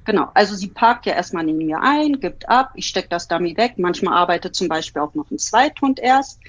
[0.05, 3.57] Genau, also sie parkt ja erstmal neben mir ein, gibt ab, ich stecke das Dummy
[3.57, 3.75] weg.
[3.77, 6.41] Manchmal arbeitet zum Beispiel auch noch ein Zweithund erst.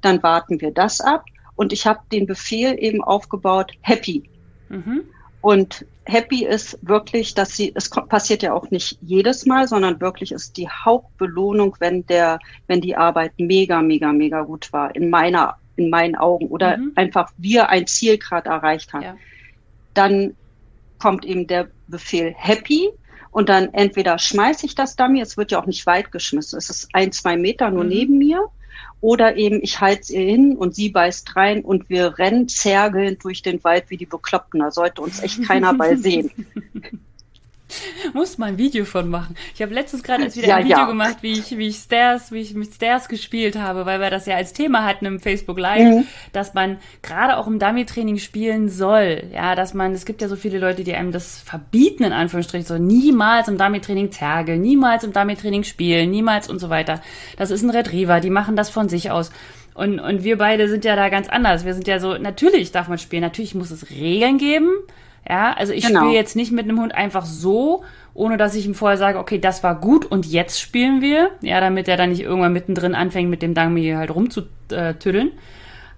[0.00, 1.24] Dann warten wir das ab
[1.56, 4.30] und ich habe den Befehl eben aufgebaut, happy.
[4.68, 5.02] Mhm.
[5.40, 10.32] Und happy ist wirklich, dass sie, es passiert ja auch nicht jedes Mal, sondern wirklich
[10.32, 15.56] ist die Hauptbelohnung, wenn der, wenn die Arbeit mega, mega, mega gut war, in meiner,
[15.78, 16.92] in meinen Augen oder mhm.
[16.94, 19.02] einfach wir ein Ziel gerade erreicht haben.
[19.02, 19.16] Ja.
[19.94, 20.36] Dann
[20.98, 22.90] kommt eben der Befehl happy
[23.30, 26.70] und dann entweder schmeiße ich das Dummy, es wird ja auch nicht weit geschmissen, es
[26.70, 27.90] ist ein, zwei Meter nur mhm.
[27.90, 28.48] neben mir
[29.00, 33.42] oder eben ich halte ihr hin und sie beißt rein und wir rennen zergelnd durch
[33.42, 34.60] den Wald wie die Bekloppten.
[34.60, 36.30] Da sollte uns echt keiner bei sehen.
[38.14, 39.36] Muss mal ein Video von machen.
[39.54, 40.86] Ich habe letztens gerade erst wieder ja, ein Video ja.
[40.86, 44.26] gemacht, wie ich, wie ich Stairs, wie ich mit Stairs gespielt habe, weil wir das
[44.26, 46.06] ja als Thema hatten im Facebook Live, mhm.
[46.32, 49.24] dass man gerade auch im Dummy-Training spielen soll.
[49.32, 52.66] Ja, dass man, es gibt ja so viele Leute, die einem das verbieten, in Anführungsstrichen,
[52.66, 57.00] so niemals im Dummy-Training zergeln, niemals im Dummy-Training spielen, niemals und so weiter.
[57.36, 59.30] Das ist ein Retriever, die machen das von sich aus.
[59.74, 61.64] Und, und wir beide sind ja da ganz anders.
[61.64, 64.70] Wir sind ja so, natürlich darf man spielen, natürlich muss es Regeln geben,
[65.28, 66.00] ja, also ich genau.
[66.00, 69.38] spiele jetzt nicht mit einem Hund einfach so, ohne dass ich ihm vorher sage, okay,
[69.38, 71.30] das war gut und jetzt spielen wir.
[71.40, 75.32] Ja, damit er dann nicht irgendwann mittendrin anfängt, mit dem Dummy halt rumzutüddeln.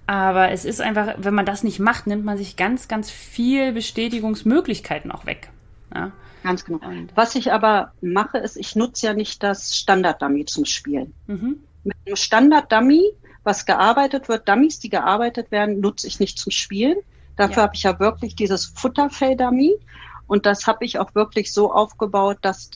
[0.07, 3.71] Aber es ist einfach, wenn man das nicht macht, nimmt man sich ganz, ganz viel
[3.71, 5.49] Bestätigungsmöglichkeiten auch weg.
[5.93, 6.11] Ja.
[6.43, 6.85] Ganz genau.
[6.87, 11.13] Und Was ich aber mache, ist, ich nutze ja nicht das Standard-Dummy zum Spielen.
[11.27, 11.59] Mhm.
[11.83, 13.03] Mit einem Standard-Dummy,
[13.43, 16.97] was gearbeitet wird, Dummies, die gearbeitet werden, nutze ich nicht zum Spielen,
[17.35, 17.63] Dafür ja.
[17.63, 19.75] habe ich ja wirklich dieses Futterfell-Dummy.
[20.27, 22.69] Und das habe ich auch wirklich so aufgebaut, dass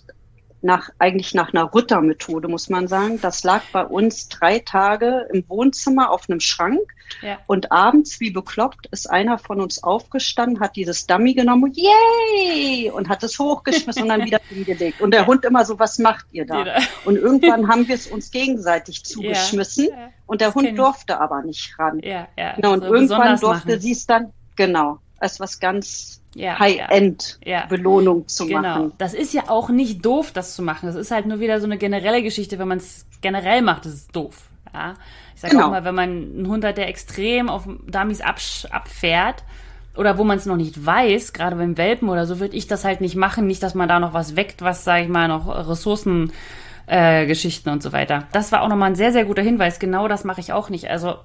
[0.65, 3.21] nach, eigentlich nach einer Rüttermethode, muss man sagen.
[3.21, 6.81] Das lag bei uns drei Tage im Wohnzimmer auf einem Schrank.
[7.21, 7.37] Ja.
[7.45, 12.89] Und abends, wie bekloppt, ist einer von uns aufgestanden, hat dieses Dummy genommen, yay!
[12.89, 15.01] Und hat es hochgeschmissen und dann wieder hingelegt.
[15.01, 15.27] Und der ja.
[15.27, 16.57] Hund immer so, was macht ihr da?
[16.57, 16.81] Jeder.
[17.05, 19.89] Und irgendwann haben wir es uns gegenseitig zugeschmissen.
[19.91, 20.09] Ja.
[20.25, 21.99] Und der das Hund durfte aber nicht ran.
[21.99, 22.55] Ja, ja.
[22.55, 28.27] Genau, und so irgendwann durfte sie es dann, Genau, als was ganz ja, High-End-Belohnung ja.
[28.27, 28.61] zu genau.
[28.61, 28.93] machen.
[28.97, 30.87] Das ist ja auch nicht doof, das zu machen.
[30.87, 32.59] Das ist halt nur wieder so eine generelle Geschichte.
[32.59, 34.49] Wenn man es generell macht, das ist doof.
[34.73, 34.95] Ja?
[35.33, 35.67] Ich sage genau.
[35.67, 39.43] auch mal, wenn man einen Hund hat, der extrem auf Dummies abfährt,
[39.95, 42.83] oder wo man es noch nicht weiß, gerade beim Welpen oder so, würde ich das
[42.83, 43.47] halt nicht machen.
[43.47, 46.33] Nicht, dass man da noch was weckt, was, sage ich mal, noch Ressourcen
[46.87, 48.27] äh, Geschichten und so weiter.
[48.31, 49.79] Das war auch nochmal ein sehr, sehr guter Hinweis.
[49.79, 50.89] Genau das mache ich auch nicht.
[50.89, 51.15] Also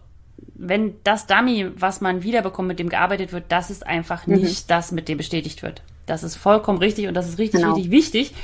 [0.55, 4.37] wenn das Dummy, was man wiederbekommt, mit dem gearbeitet wird, das ist einfach mhm.
[4.37, 5.83] nicht das, mit dem bestätigt wird.
[6.07, 7.75] Das ist vollkommen richtig und das ist richtig, genau.
[7.75, 8.35] richtig wichtig,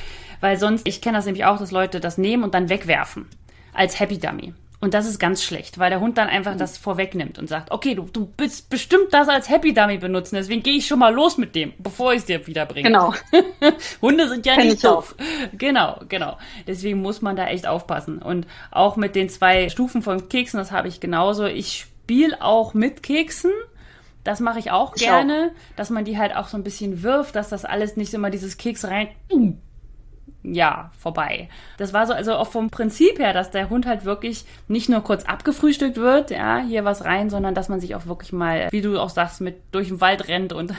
[0.41, 3.27] weil sonst, ich kenne das nämlich auch, dass Leute das nehmen und dann wegwerfen
[3.73, 4.55] als Happy Dummy.
[4.79, 6.59] Und das ist ganz schlecht, weil der Hund dann einfach mhm.
[6.59, 10.63] das vorwegnimmt und sagt, okay, du, du bist bestimmt das als Happy Dummy benutzen, deswegen
[10.63, 12.89] gehe ich schon mal los mit dem, bevor ich es dir wiederbringe.
[12.89, 13.15] Genau.
[14.03, 15.15] Hunde sind ja Kenn nicht doof.
[15.53, 16.37] Genau, genau.
[16.67, 18.21] Deswegen muss man da echt aufpassen.
[18.21, 21.47] Und auch mit den zwei Stufen von Keksen, das habe ich genauso.
[21.47, 23.53] Ich spiele auch mit Keksen.
[24.25, 25.77] Das mache ich auch ich gerne, auch.
[25.77, 28.57] dass man die halt auch so ein bisschen wirft, dass das alles nicht immer dieses
[28.57, 29.09] Keks rein.
[30.43, 31.49] Ja, vorbei.
[31.77, 35.01] Das war so, also auch vom Prinzip her, dass der Hund halt wirklich nicht nur
[35.01, 38.81] kurz abgefrühstückt wird, ja, hier was rein, sondern dass man sich auch wirklich mal, wie
[38.81, 40.73] du auch sagst, mit durch den Wald rennt und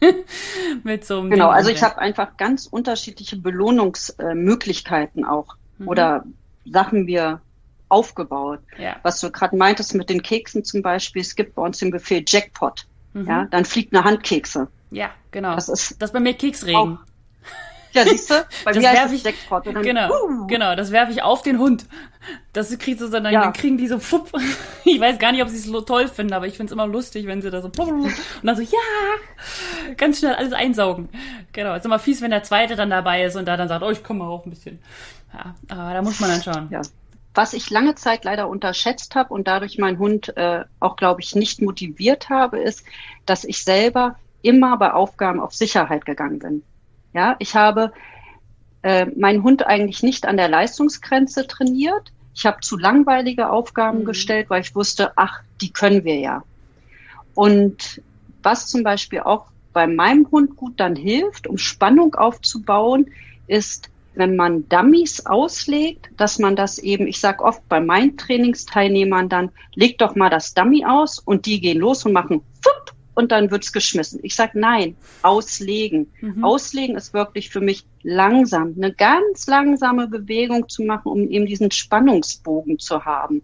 [0.84, 1.30] mit so einem.
[1.30, 5.56] Genau, Ding also ich habe einfach ganz unterschiedliche Belohnungsmöglichkeiten auch.
[5.78, 5.88] Mhm.
[5.88, 6.24] Oder
[6.64, 7.40] Sachen mir
[7.88, 8.60] aufgebaut.
[8.78, 8.96] Ja.
[9.02, 12.24] Was du gerade meintest mit den Keksen zum Beispiel, es gibt bei uns den Befehl
[12.26, 12.86] Jackpot.
[13.12, 13.26] Mhm.
[13.26, 14.68] Ja, dann fliegt eine Handkekse.
[14.90, 15.54] Ja, genau.
[15.54, 16.98] Das ist Das ist bei mir Keksregen.
[17.94, 18.34] Ja, siehst du?
[18.64, 19.66] Bei Das mir heißt ich- Jackpot.
[19.66, 21.86] Und dann, Genau, uh, genau, das werfe ich auf den Hund.
[22.52, 23.42] Das kriegst du dann, Ja.
[23.42, 24.30] dann kriegen die so flupp.
[24.84, 27.26] Ich weiß gar nicht, ob sie es toll finden, aber ich finde es immer lustig,
[27.26, 31.08] wenn sie da so und dann so, ja, ganz schnell alles einsaugen.
[31.52, 33.90] Genau, ist immer fies, wenn der Zweite dann dabei ist und da dann sagt, oh,
[33.90, 34.78] ich komme mal auch ein bisschen.
[35.32, 36.68] Ja, aber da muss man dann schauen.
[36.70, 36.82] Ja.
[37.34, 41.34] Was ich lange Zeit leider unterschätzt habe und dadurch meinen Hund äh, auch, glaube ich,
[41.34, 42.84] nicht motiviert habe, ist,
[43.26, 46.62] dass ich selber immer bei Aufgaben auf Sicherheit gegangen bin.
[47.14, 47.92] Ja, ich habe
[48.82, 52.12] äh, meinen Hund eigentlich nicht an der Leistungsgrenze trainiert.
[52.34, 54.04] Ich habe zu langweilige Aufgaben Mhm.
[54.04, 56.42] gestellt, weil ich wusste, ach, die können wir ja.
[57.34, 58.02] Und
[58.42, 63.10] was zum Beispiel auch bei meinem Hund gut dann hilft, um Spannung aufzubauen,
[63.46, 69.28] ist, wenn man Dummies auslegt, dass man das eben, ich sage oft bei meinen Trainingsteilnehmern
[69.28, 73.32] dann, leg doch mal das Dummy aus und die gehen los und machen fupp und
[73.32, 74.20] dann wird's geschmissen.
[74.22, 76.12] Ich sage nein, auslegen.
[76.20, 76.44] Mhm.
[76.44, 81.70] Auslegen ist wirklich für mich langsam, eine ganz langsame Bewegung zu machen, um eben diesen
[81.70, 83.42] Spannungsbogen zu haben.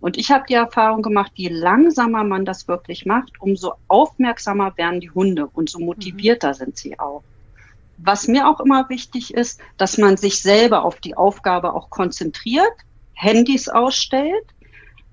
[0.00, 5.00] Und ich habe die Erfahrung gemacht, je langsamer man das wirklich macht, umso aufmerksamer werden
[5.00, 7.22] die Hunde und so motivierter sind sie auch.
[7.98, 12.72] Was mir auch immer wichtig ist, dass man sich selber auf die Aufgabe auch konzentriert,
[13.12, 14.46] Handys ausstellt,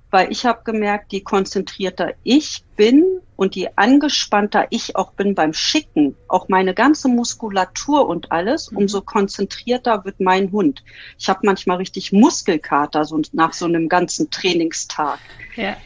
[0.09, 5.53] weil ich habe gemerkt, je konzentrierter ich bin und je angespannter ich auch bin beim
[5.53, 8.77] Schicken, auch meine ganze Muskulatur und alles, Mhm.
[8.79, 10.83] umso konzentrierter wird mein Hund.
[11.17, 15.19] Ich habe manchmal richtig Muskelkater so nach so einem ganzen Trainingstag.
[15.55, 15.77] Ja.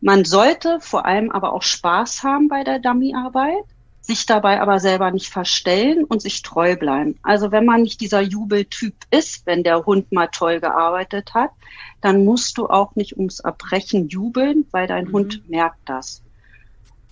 [0.00, 3.64] Man sollte vor allem aber auch Spaß haben bei der Dummyarbeit,
[4.00, 7.16] sich dabei aber selber nicht verstellen und sich treu bleiben.
[7.22, 11.50] Also wenn man nicht dieser Jubeltyp ist, wenn der Hund mal toll gearbeitet hat,
[12.00, 15.12] dann musst du auch nicht ums Erbrechen jubeln, weil dein Mhm.
[15.12, 16.20] Hund merkt das.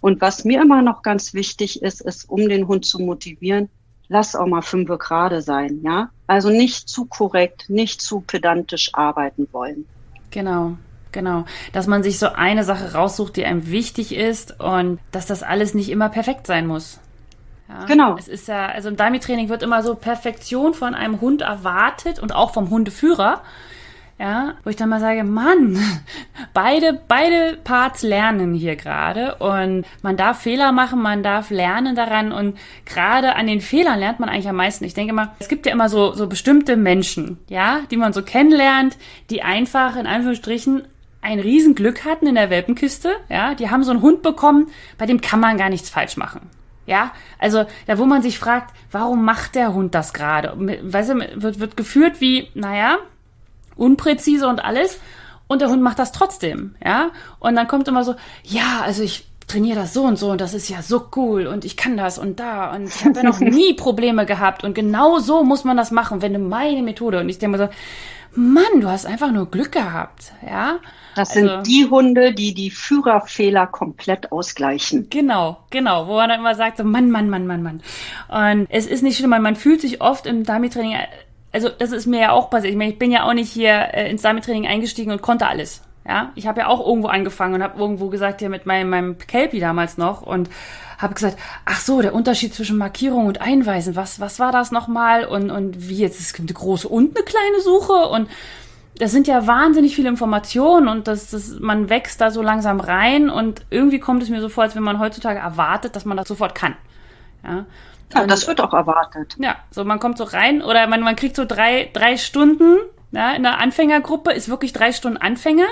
[0.00, 3.68] Und was mir immer noch ganz wichtig ist, ist, um den Hund zu motivieren,
[4.08, 6.10] lass auch mal fünfe gerade sein, ja?
[6.26, 9.86] Also nicht zu korrekt, nicht zu pedantisch arbeiten wollen.
[10.30, 10.76] Genau,
[11.12, 11.44] genau.
[11.72, 15.74] Dass man sich so eine Sache raussucht, die einem wichtig ist und dass das alles
[15.74, 16.98] nicht immer perfekt sein muss.
[17.68, 18.16] Ja, Genau.
[18.16, 22.34] Es ist ja, also im Dummy-Training wird immer so Perfektion von einem Hund erwartet und
[22.34, 23.42] auch vom Hundeführer.
[24.20, 25.78] Ja, wo ich dann mal sage, Mann,
[26.52, 32.30] beide, beide Parts lernen hier gerade und man darf Fehler machen, man darf lernen daran
[32.30, 34.84] und gerade an den Fehlern lernt man eigentlich am meisten.
[34.84, 38.22] Ich denke immer, es gibt ja immer so, so bestimmte Menschen, ja, die man so
[38.22, 38.98] kennenlernt,
[39.30, 40.82] die einfach in Anführungsstrichen
[41.22, 44.66] ein Riesenglück hatten in der Welpenkiste, ja, die haben so einen Hund bekommen,
[44.98, 46.50] bei dem kann man gar nichts falsch machen.
[46.84, 50.54] Ja, also da wo man sich fragt, warum macht der Hund das gerade?
[50.82, 52.98] Weißt du, wird, wird geführt wie, naja,
[53.80, 55.00] unpräzise und alles.
[55.48, 57.10] Und der Hund macht das trotzdem, ja.
[57.40, 58.14] Und dann kommt immer so,
[58.44, 61.64] ja, also ich trainiere das so und so und das ist ja so cool und
[61.64, 65.18] ich kann das und da und ich habe da noch nie Probleme gehabt und genau
[65.18, 67.72] so muss man das machen, wenn du meine Methode und ich denke mir so,
[68.36, 70.78] Mann, du hast einfach nur Glück gehabt, ja.
[71.16, 75.08] Das Also- sind die Hunde, die die Führerfehler komplett ausgleichen.
[75.10, 77.82] Genau, genau, wo man dann immer sagt, so Mann, Mann, Mann, Mann, Mann.
[78.28, 80.94] Und es ist nicht schlimm, man fühlt sich oft im Dummy-Training,
[81.52, 82.72] also das ist mir ja auch passiert.
[82.72, 85.82] Ich meine, ich bin ja auch nicht hier äh, ins Dummy-Training eingestiegen und konnte alles.
[86.06, 89.18] Ja, ich habe ja auch irgendwo angefangen und habe irgendwo gesagt, hier mit meinem, meinem
[89.18, 90.48] Kelpie damals noch und
[90.98, 91.36] habe gesagt,
[91.66, 95.88] ach so, der Unterschied zwischen Markierung und Einweisen, was, was war das nochmal und, und
[95.88, 98.28] wie jetzt, es gibt eine große und eine kleine Suche und
[98.98, 103.30] das sind ja wahnsinnig viele Informationen und das, das, man wächst da so langsam rein
[103.30, 106.28] und irgendwie kommt es mir so vor, als wenn man heutzutage erwartet, dass man das
[106.28, 106.76] sofort kann.
[107.44, 107.64] Ja,
[108.14, 109.36] Ja, Und- das wird auch erwartet.
[109.38, 112.78] ja, so man kommt so rein oder man, man kriegt so drei, drei Stunden
[113.12, 115.66] ja, in der Anfängergruppe, ist wirklich drei Stunden Anfänger.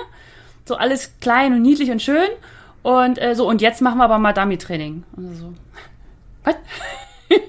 [0.65, 2.29] So alles klein und niedlich und schön.
[2.83, 5.05] Und äh, so, und jetzt machen wir aber mal Dummy-Training.
[5.17, 5.55] Und so,
[6.45, 6.57] was?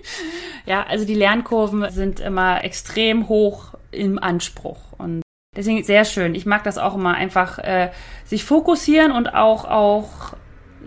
[0.65, 4.77] ja, also die Lernkurven sind immer extrem hoch im Anspruch.
[4.97, 5.21] Und
[5.55, 6.35] deswegen sehr schön.
[6.35, 7.91] Ich mag das auch immer einfach äh,
[8.25, 10.33] sich fokussieren und auch, auch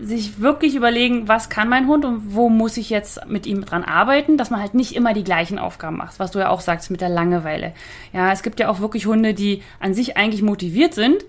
[0.01, 3.83] sich wirklich überlegen, was kann mein Hund und wo muss ich jetzt mit ihm dran
[3.83, 6.89] arbeiten, dass man halt nicht immer die gleichen Aufgaben macht, was du ja auch sagst
[6.91, 7.73] mit der Langeweile.
[8.11, 11.23] Ja, es gibt ja auch wirklich Hunde, die an sich eigentlich motiviert sind,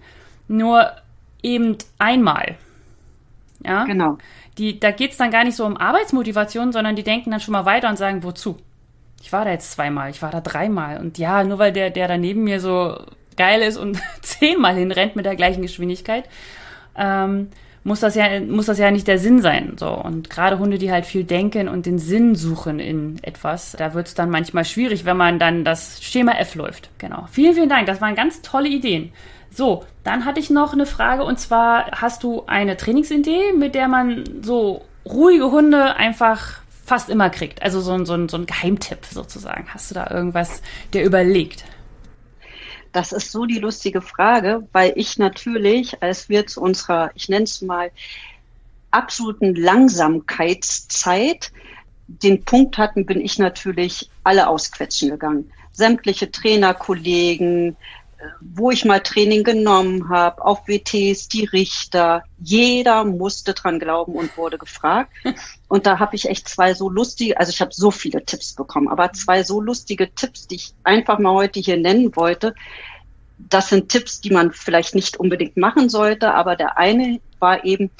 [0.48, 0.90] nur
[1.42, 2.56] eben einmal.
[3.64, 4.18] Ja, Genau.
[4.58, 7.64] die, da geht's dann gar nicht so um Arbeitsmotivation, sondern die denken dann schon mal
[7.64, 8.56] weiter und sagen, wozu?
[9.22, 10.98] Ich war da jetzt zweimal, ich war da dreimal.
[10.98, 12.98] Und ja, nur weil der, der da neben mir so
[13.36, 16.24] geil ist und zehnmal hinrennt mit der gleichen Geschwindigkeit,
[16.96, 17.48] ähm,
[17.84, 19.76] muss das ja, muss das ja nicht der Sinn sein.
[19.78, 19.90] So.
[19.90, 24.08] Und gerade Hunde, die halt viel denken und den Sinn suchen in etwas, da wird
[24.08, 26.88] es dann manchmal schwierig, wenn man dann das Schema F läuft.
[26.98, 27.26] Genau.
[27.30, 27.86] Vielen, vielen Dank.
[27.86, 29.12] Das waren ganz tolle Ideen.
[29.50, 33.86] So, dann hatte ich noch eine Frage und zwar hast du eine Trainingsidee, mit der
[33.86, 37.62] man so ruhige Hunde einfach fast immer kriegt?
[37.62, 39.66] Also so ein, so ein, so ein Geheimtipp sozusagen.
[39.72, 41.64] Hast du da irgendwas dir überlegt?
[42.94, 47.42] Das ist so die lustige Frage, weil ich natürlich, als wir zu unserer, ich nenne
[47.42, 47.90] es mal,
[48.92, 51.50] absoluten Langsamkeitszeit
[52.06, 55.52] den Punkt hatten, bin ich natürlich alle ausquetschen gegangen.
[55.72, 57.76] Sämtliche Trainerkollegen,
[58.40, 64.36] wo ich mal Training genommen habe, auf WTs, die Richter, jeder musste dran glauben und
[64.36, 65.12] wurde gefragt.
[65.68, 68.86] Und da habe ich echt zwei so lustige, also ich habe so viele Tipps bekommen,
[68.86, 72.54] aber zwei so lustige Tipps, die ich einfach mal heute hier nennen wollte.
[73.38, 77.90] Das sind Tipps, die man vielleicht nicht unbedingt machen sollte, aber der eine war eben,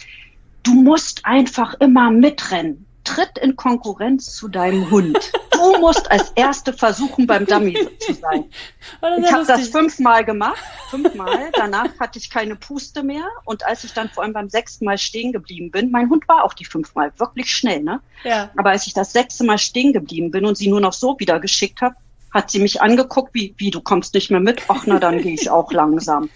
[0.63, 5.33] du musst einfach immer mitrennen tritt in Konkurrenz zu deinem Hund.
[5.53, 8.47] Du musst als Erste versuchen, beim Dummy zu sein.
[9.19, 11.51] Ich habe das fünfmal gemacht, fünfmal.
[11.53, 13.27] Danach hatte ich keine Puste mehr.
[13.45, 16.45] Und als ich dann vor allem beim sechsten Mal stehen geblieben bin, mein Hund war
[16.45, 18.01] auch die fünfmal wirklich schnell, ne?
[18.25, 18.51] Ja.
[18.57, 21.39] Aber als ich das sechste Mal stehen geblieben bin und sie nur noch so wieder
[21.41, 21.97] geschickt habe,
[22.33, 24.63] hat sie mich angeguckt, wie, wie, du kommst nicht mehr mit?
[24.67, 26.31] Ach, na, dann gehe ich auch langsam.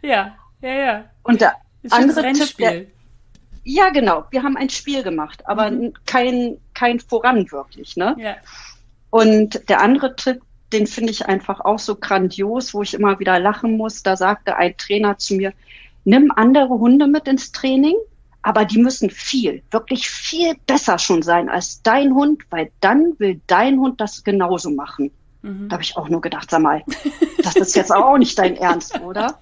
[0.00, 1.04] Ja, ja, ja.
[1.22, 1.56] Und der
[1.90, 2.86] andere Tipp, der,
[3.64, 4.24] ja, genau.
[4.30, 5.94] Wir haben ein Spiel gemacht, aber mhm.
[6.06, 8.14] kein, kein Voran wirklich, ne?
[8.18, 8.36] Ja.
[9.10, 13.38] Und der andere Tipp, den finde ich einfach auch so grandios, wo ich immer wieder
[13.38, 14.02] lachen muss.
[14.02, 15.52] Da sagte ein Trainer zu mir,
[16.04, 17.94] nimm andere Hunde mit ins Training,
[18.42, 23.40] aber die müssen viel, wirklich viel besser schon sein als dein Hund, weil dann will
[23.46, 25.10] dein Hund das genauso machen.
[25.42, 25.68] Mhm.
[25.68, 26.82] Da habe ich auch nur gedacht, sag mal,
[27.42, 29.38] das ist jetzt auch nicht dein Ernst, oder?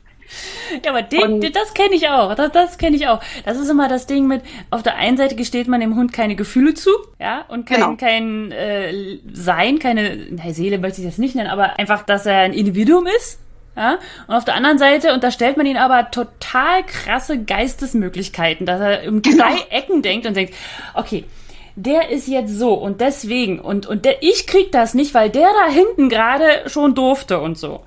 [0.84, 2.34] Ja, aber den, den, das kenne ich auch.
[2.34, 3.20] Das, das kenne ich auch.
[3.44, 6.36] Das ist immer das Ding mit, auf der einen Seite gesteht man dem Hund keine
[6.36, 6.90] Gefühle zu,
[7.20, 7.96] ja, und kein, genau.
[7.96, 12.38] kein äh, Sein, keine, na, Seele möchte ich das nicht nennen, aber einfach, dass er
[12.38, 13.38] ein Individuum ist.
[13.76, 13.98] Ja?
[14.26, 19.22] Und auf der anderen Seite unterstellt man ihn aber total krasse Geistesmöglichkeiten, dass er um
[19.22, 19.44] genau.
[19.44, 20.54] drei Ecken denkt und denkt,
[20.94, 21.24] okay,
[21.74, 25.48] der ist jetzt so und deswegen und, und der, ich krieg das nicht, weil der
[25.48, 27.82] da hinten gerade schon durfte und so.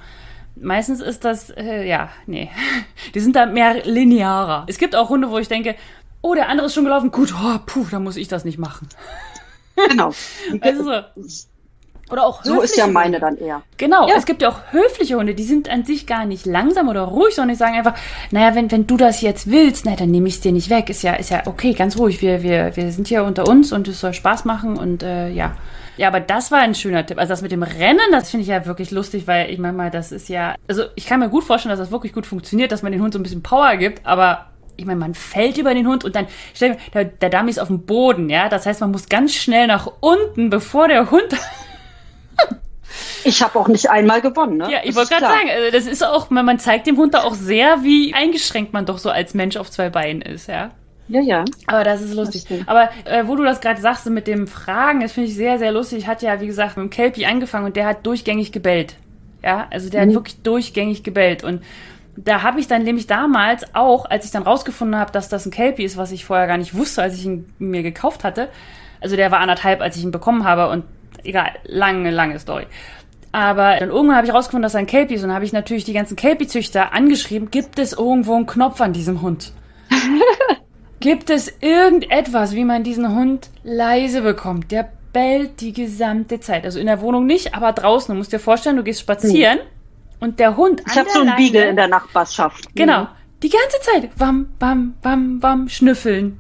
[0.55, 2.49] Meistens ist das, äh, ja, nee.
[3.13, 4.65] Die sind da mehr linearer.
[4.67, 5.75] Es gibt auch Hunde, wo ich denke,
[6.21, 8.89] oh, der andere ist schon gelaufen, gut, oh, puh, dann muss ich das nicht machen.
[9.89, 10.13] Genau.
[10.61, 11.01] Also,
[12.09, 13.63] oder auch So ist ja meine dann eher.
[13.77, 14.15] Genau, ja.
[14.15, 17.35] es gibt ja auch höfliche Hunde, die sind an sich gar nicht langsam oder ruhig,
[17.35, 17.95] sondern die sagen einfach,
[18.31, 20.89] naja, wenn, wenn du das jetzt willst, na, dann nehme ich es dir nicht weg.
[20.89, 22.21] Ist ja, ist ja okay, ganz ruhig.
[22.21, 25.55] Wir, wir, wir sind hier unter uns und es soll Spaß machen und äh, ja.
[25.97, 27.17] Ja, aber das war ein schöner Tipp.
[27.17, 29.91] Also das mit dem Rennen, das finde ich ja wirklich lustig, weil ich meine mal,
[29.91, 32.83] das ist ja, also ich kann mir gut vorstellen, dass das wirklich gut funktioniert, dass
[32.83, 35.87] man den Hund so ein bisschen Power gibt, aber ich meine, man fällt über den
[35.87, 38.49] Hund und dann, stell dir, der, der Dummy ist auf dem Boden, ja.
[38.49, 41.27] Das heißt, man muss ganz schnell nach unten, bevor der Hund
[43.23, 44.71] Ich habe auch nicht einmal gewonnen, ne?
[44.71, 47.33] Ja, ich wollte gerade sagen, also das ist auch, man zeigt dem Hund da auch
[47.33, 50.71] sehr, wie eingeschränkt man doch so als Mensch auf zwei Beinen ist, ja.
[51.07, 51.45] Ja, ja.
[51.67, 52.45] Aber das ist lustig.
[52.49, 55.59] Das Aber äh, wo du das gerade sagst mit dem Fragen, das finde ich sehr,
[55.59, 55.99] sehr lustig.
[55.99, 58.95] Ich hatte ja, wie gesagt, mit dem Kelpie angefangen und der hat durchgängig gebellt.
[59.43, 60.09] Ja, also der mhm.
[60.09, 61.43] hat wirklich durchgängig gebellt.
[61.43, 61.61] Und
[62.17, 65.51] da habe ich dann nämlich damals auch, als ich dann rausgefunden habe, dass das ein
[65.51, 68.49] Kelpie ist, was ich vorher gar nicht wusste, als ich ihn mir gekauft hatte.
[69.01, 70.85] Also der war anderthalb, als ich ihn bekommen habe und
[71.23, 72.65] egal, lange, lange Story.
[73.31, 75.83] Aber dann irgendwann habe ich rausgefunden, dass er ein Kelpie ist und habe ich natürlich
[75.83, 79.51] die ganzen Kelpie-Züchter angeschrieben, gibt es irgendwo einen Knopf an diesem Hund?
[80.99, 84.71] gibt es irgendetwas, wie man diesen Hund leise bekommt?
[84.71, 86.65] Der bellt die gesamte Zeit.
[86.65, 88.13] Also in der Wohnung nicht, aber draußen.
[88.13, 89.65] Du musst dir vorstellen, du gehst spazieren hm.
[90.19, 90.81] und der Hund.
[90.85, 92.75] Ich habe so einen Beagle in der Nachbarschaft.
[92.75, 93.03] Genau.
[93.03, 93.07] Mhm.
[93.43, 94.09] Die ganze Zeit.
[94.17, 96.39] Wam, wam, wam, wam, schnüffeln.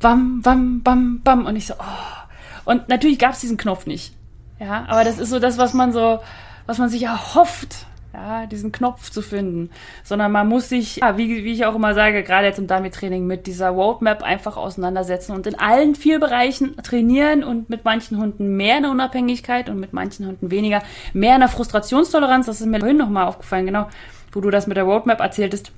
[0.00, 1.46] Wam, wam, wam, wam.
[1.46, 2.64] Und ich so, oh.
[2.64, 4.12] Und natürlich gab es diesen Knopf nicht.
[4.60, 6.20] Ja, aber das ist so das, was man so,
[6.66, 9.70] was man sich erhofft, ja, diesen Knopf zu finden.
[10.02, 13.26] Sondern man muss sich, ja, wie, wie ich auch immer sage, gerade jetzt im Dummy-Training
[13.26, 18.56] mit dieser Roadmap einfach auseinandersetzen und in allen vier Bereichen trainieren und mit manchen Hunden
[18.56, 22.46] mehr eine Unabhängigkeit und mit manchen Hunden weniger, mehr eine Frustrationstoleranz.
[22.46, 23.88] Das ist mir vorhin nochmal aufgefallen, genau,
[24.32, 25.72] wo du das mit der Roadmap erzähltest.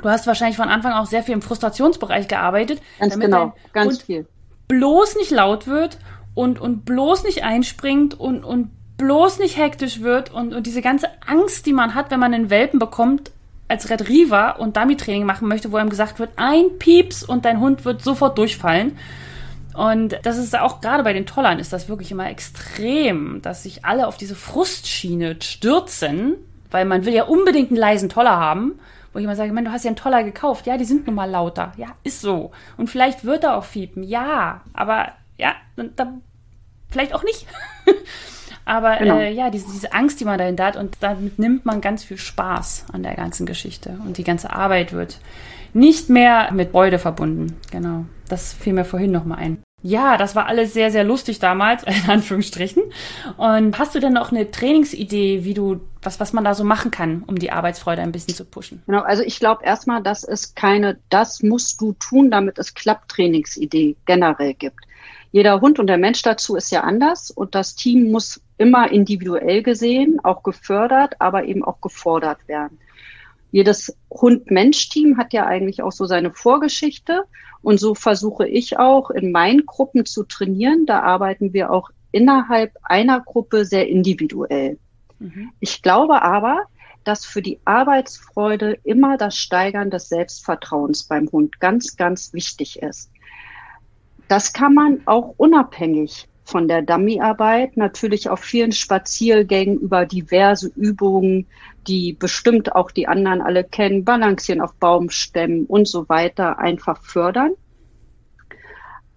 [0.00, 2.80] Du hast wahrscheinlich von Anfang auch sehr viel im Frustrationsbereich gearbeitet.
[3.00, 4.26] Ganz genau, ganz viel.
[4.68, 5.98] Bloß nicht laut wird
[6.34, 11.08] und, und bloß nicht einspringt und, und bloß nicht hektisch wird und, und diese ganze
[11.26, 13.32] Angst, die man hat, wenn man einen Welpen bekommt,
[13.68, 17.60] als Red Retriever und Dummy-Training machen möchte, wo einem gesagt wird, ein Pieps und dein
[17.60, 18.98] Hund wird sofort durchfallen.
[19.74, 23.84] Und das ist auch gerade bei den Tollern ist das wirklich immer extrem, dass sich
[23.84, 26.34] alle auf diese Frustschiene stürzen,
[26.70, 28.80] weil man will ja unbedingt einen leisen Toller haben
[29.12, 30.66] wo ich immer sage, man, du hast ja einen Toller gekauft.
[30.66, 31.72] Ja, die sind nun mal lauter.
[31.76, 32.52] Ja, ist so.
[32.76, 34.02] Und vielleicht wird er auch fiepen.
[34.02, 36.22] Ja, aber ja, dann,
[36.88, 37.46] vielleicht auch nicht.
[38.68, 39.18] aber genau.
[39.18, 42.18] äh, ja, diese, diese Angst, die man dahinter hat und damit nimmt man ganz viel
[42.18, 43.98] Spaß an der ganzen Geschichte.
[44.06, 45.18] Und die ganze Arbeit wird
[45.72, 47.56] nicht mehr mit Freude verbunden.
[47.70, 48.04] Genau.
[48.28, 49.62] Das fiel mir vorhin nochmal ein.
[49.80, 52.82] Ja, das war alles sehr, sehr lustig damals, in Anführungsstrichen.
[53.36, 56.90] Und hast du denn noch eine Trainingsidee, wie du, was, was man da so machen
[56.90, 58.82] kann, um die Arbeitsfreude ein bisschen zu pushen?
[58.86, 63.10] Genau, also ich glaube erstmal, dass es keine, das musst du tun, damit es klappt,
[63.10, 64.80] Trainingsidee generell gibt.
[65.30, 69.62] Jeder Hund und der Mensch dazu ist ja anders und das Team muss immer individuell
[69.62, 72.78] gesehen, auch gefördert, aber eben auch gefordert werden.
[73.50, 77.24] Jedes Hund-Mensch-Team hat ja eigentlich auch so seine Vorgeschichte
[77.62, 80.84] und so versuche ich auch in meinen Gruppen zu trainieren.
[80.86, 84.78] Da arbeiten wir auch innerhalb einer Gruppe sehr individuell.
[85.18, 85.50] Mhm.
[85.60, 86.64] Ich glaube aber,
[87.04, 93.10] dass für die Arbeitsfreude immer das Steigern des Selbstvertrauens beim Hund ganz, ganz wichtig ist.
[94.28, 101.46] Das kann man auch unabhängig von der Dummyarbeit natürlich auf vielen Spaziergängen über diverse Übungen,
[101.86, 107.52] die bestimmt auch die anderen alle kennen, Balancieren auf Baumstämmen und so weiter einfach fördern.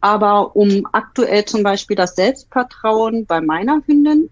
[0.02, 4.30] Aber um aktuell zum Beispiel das Selbstvertrauen bei meiner Hündin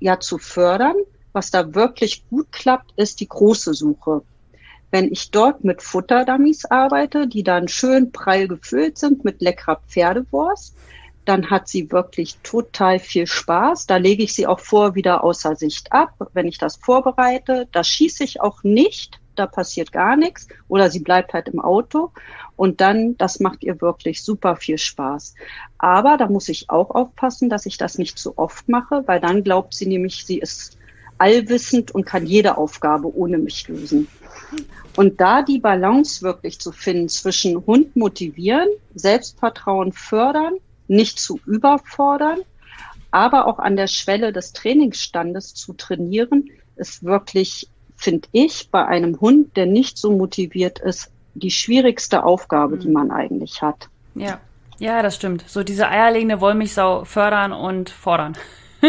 [0.00, 0.96] ja zu fördern,
[1.32, 4.22] was da wirklich gut klappt, ist die große Suche.
[4.90, 10.76] Wenn ich dort mit Futterdummies arbeite, die dann schön prall gefüllt sind mit leckerer Pferdewurst,
[11.24, 13.86] dann hat sie wirklich total viel Spaß.
[13.86, 17.68] Da lege ich sie auch vor wieder außer Sicht ab, wenn ich das vorbereite.
[17.72, 22.12] Da schieße ich auch nicht, da passiert gar nichts oder sie bleibt halt im Auto
[22.56, 25.34] und dann, das macht ihr wirklich super viel Spaß.
[25.78, 29.42] Aber da muss ich auch aufpassen, dass ich das nicht zu oft mache, weil dann
[29.42, 30.76] glaubt sie nämlich, sie ist
[31.18, 34.08] allwissend und kann jede Aufgabe ohne mich lösen.
[34.96, 40.54] Und da die Balance wirklich zu finden zwischen Hund motivieren, Selbstvertrauen fördern,
[40.88, 42.40] nicht zu überfordern,
[43.10, 49.20] aber auch an der Schwelle des Trainingsstandes zu trainieren, ist wirklich, finde ich, bei einem
[49.20, 52.94] Hund, der nicht so motiviert ist, die schwierigste Aufgabe, die mhm.
[52.94, 53.88] man eigentlich hat.
[54.14, 54.40] Ja,
[54.78, 55.44] ja, das stimmt.
[55.46, 58.36] So diese eierlegende Wollmilchsau fördern und fordern.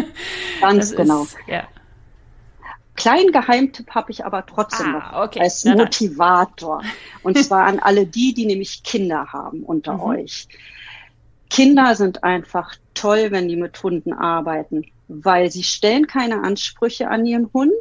[0.62, 1.24] Ganz das genau.
[1.24, 1.68] Ist, ja
[2.96, 5.42] kleinen Geheimtipp habe ich aber trotzdem ah, noch okay.
[5.42, 6.82] als Motivator.
[7.24, 10.02] Und zwar an alle die, die nämlich Kinder haben unter mhm.
[10.02, 10.48] euch.
[11.50, 17.26] Kinder sind einfach toll, wenn die mit Hunden arbeiten, weil sie stellen keine Ansprüche an
[17.26, 17.74] ihren Hund.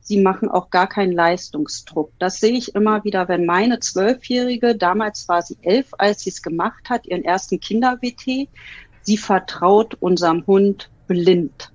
[0.00, 2.10] Sie machen auch gar keinen Leistungsdruck.
[2.18, 6.42] Das sehe ich immer wieder, wenn meine Zwölfjährige, damals war sie elf, als sie es
[6.42, 8.48] gemacht hat, ihren ersten Kinder-WT,
[9.02, 11.70] sie vertraut unserem Hund blind.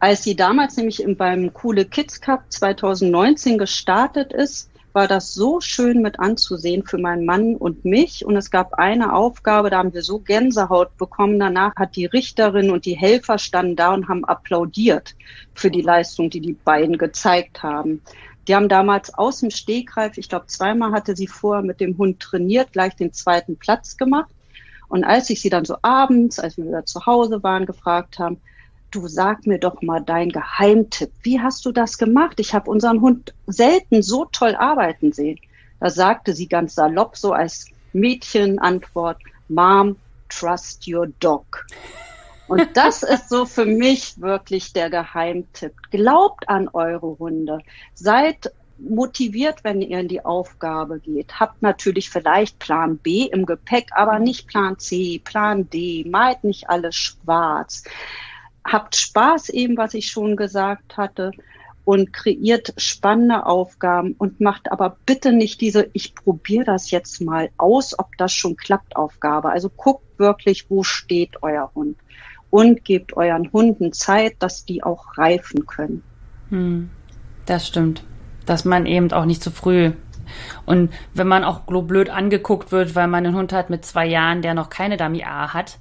[0.00, 6.02] Als sie damals nämlich beim Coole Kids Cup 2019 gestartet ist, war das so schön
[6.02, 8.24] mit anzusehen für meinen Mann und mich.
[8.24, 11.38] Und es gab eine Aufgabe, da haben wir so Gänsehaut bekommen.
[11.38, 15.14] Danach hat die Richterin und die Helfer standen da und haben applaudiert
[15.54, 18.02] für die Leistung, die die beiden gezeigt haben.
[18.48, 22.18] Die haben damals aus dem Stegreif, ich glaube zweimal hatte sie vorher mit dem Hund
[22.20, 24.30] trainiert, gleich den zweiten Platz gemacht.
[24.88, 28.40] Und als ich sie dann so abends, als wir wieder zu Hause waren, gefragt haben,
[28.92, 31.10] du sag mir doch mal dein Geheimtipp.
[31.22, 32.38] Wie hast du das gemacht?
[32.38, 35.40] Ich habe unseren Hund selten so toll arbeiten sehen.
[35.80, 39.18] Da sagte sie ganz salopp so als Mädchenantwort,
[39.48, 39.96] Mom,
[40.28, 41.66] trust your dog.
[42.46, 45.74] Und das ist so für mich wirklich der Geheimtipp.
[45.90, 47.60] Glaubt an eure Hunde.
[47.94, 51.40] Seid motiviert, wenn ihr in die Aufgabe geht.
[51.40, 56.04] Habt natürlich vielleicht Plan B im Gepäck, aber nicht Plan C, Plan D.
[56.08, 57.84] Meid nicht alles schwarz
[58.64, 61.32] habt Spaß eben, was ich schon gesagt hatte
[61.84, 67.50] und kreiert spannende Aufgaben und macht aber bitte nicht diese, ich probiere das jetzt mal
[67.56, 69.50] aus, ob das schon klappt Aufgabe.
[69.50, 71.96] Also guckt wirklich, wo steht euer Hund
[72.50, 76.02] und gebt euren Hunden Zeit, dass die auch reifen können.
[76.50, 76.90] Hm,
[77.46, 78.04] das stimmt.
[78.46, 79.92] Dass man eben auch nicht zu früh
[80.66, 84.42] und wenn man auch blöd angeguckt wird, weil man einen Hund hat mit zwei Jahren,
[84.42, 85.78] der noch keine Dummy A hat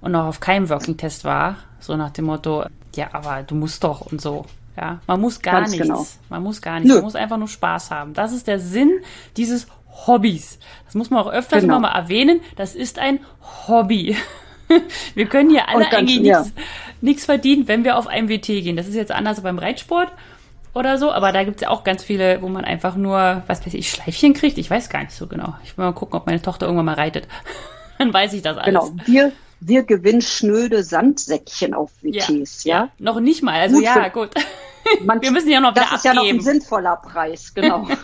[0.00, 3.84] und noch auf keinem Working Test war, so nach dem Motto, ja, aber du musst
[3.84, 4.46] doch und so.
[4.76, 5.86] Ja, man muss gar Ganz nichts.
[5.86, 6.06] Genau.
[6.28, 6.88] Man muss gar nichts.
[6.88, 6.94] Nö.
[6.94, 8.14] Man muss einfach nur Spaß haben.
[8.14, 9.00] Das ist der Sinn
[9.36, 9.66] dieses
[10.06, 10.58] Hobbys.
[10.86, 11.80] Das muss man auch öfters genau.
[11.80, 12.40] mal erwähnen.
[12.56, 13.20] Das ist ein
[13.66, 14.16] Hobby.
[15.14, 16.46] Wir können hier alle eigentlich ja.
[17.00, 18.76] nichts verdienen, wenn wir auf einem WT gehen.
[18.76, 20.12] Das ist jetzt anders beim Reitsport
[20.74, 23.66] oder so, aber da gibt es ja auch ganz viele, wo man einfach nur, was
[23.66, 24.58] weiß ich, Schleifchen kriegt.
[24.58, 25.54] Ich weiß gar nicht so genau.
[25.64, 27.26] Ich will mal gucken, ob meine Tochter irgendwann mal reitet.
[27.98, 28.66] Dann weiß ich das alles.
[28.66, 32.76] Genau, wir, wir gewinnen schnöde Sandsäckchen auf WTs, ja?
[32.76, 32.90] ja?
[32.98, 34.30] noch nicht mal, also gut, ja, gut.
[35.04, 36.14] Man, wir müssen ja noch Das ist abgeben.
[36.14, 37.86] ja noch ein sinnvoller Preis, genau.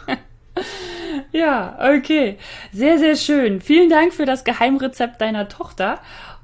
[1.33, 2.39] Ja, okay.
[2.73, 3.61] Sehr, sehr schön.
[3.61, 5.99] Vielen Dank für das Geheimrezept deiner Tochter.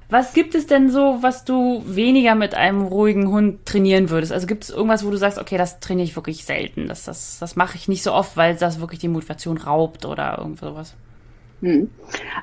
[0.08, 4.32] Was gibt es denn so, was du weniger mit einem ruhigen Hund trainieren würdest?
[4.32, 6.88] Also gibt es irgendwas, wo du sagst, okay, das trainiere ich wirklich selten.
[6.88, 10.36] Das, das, das mache ich nicht so oft, weil das wirklich die Motivation raubt oder
[10.38, 10.94] irgend sowas?
[11.62, 11.90] Hm.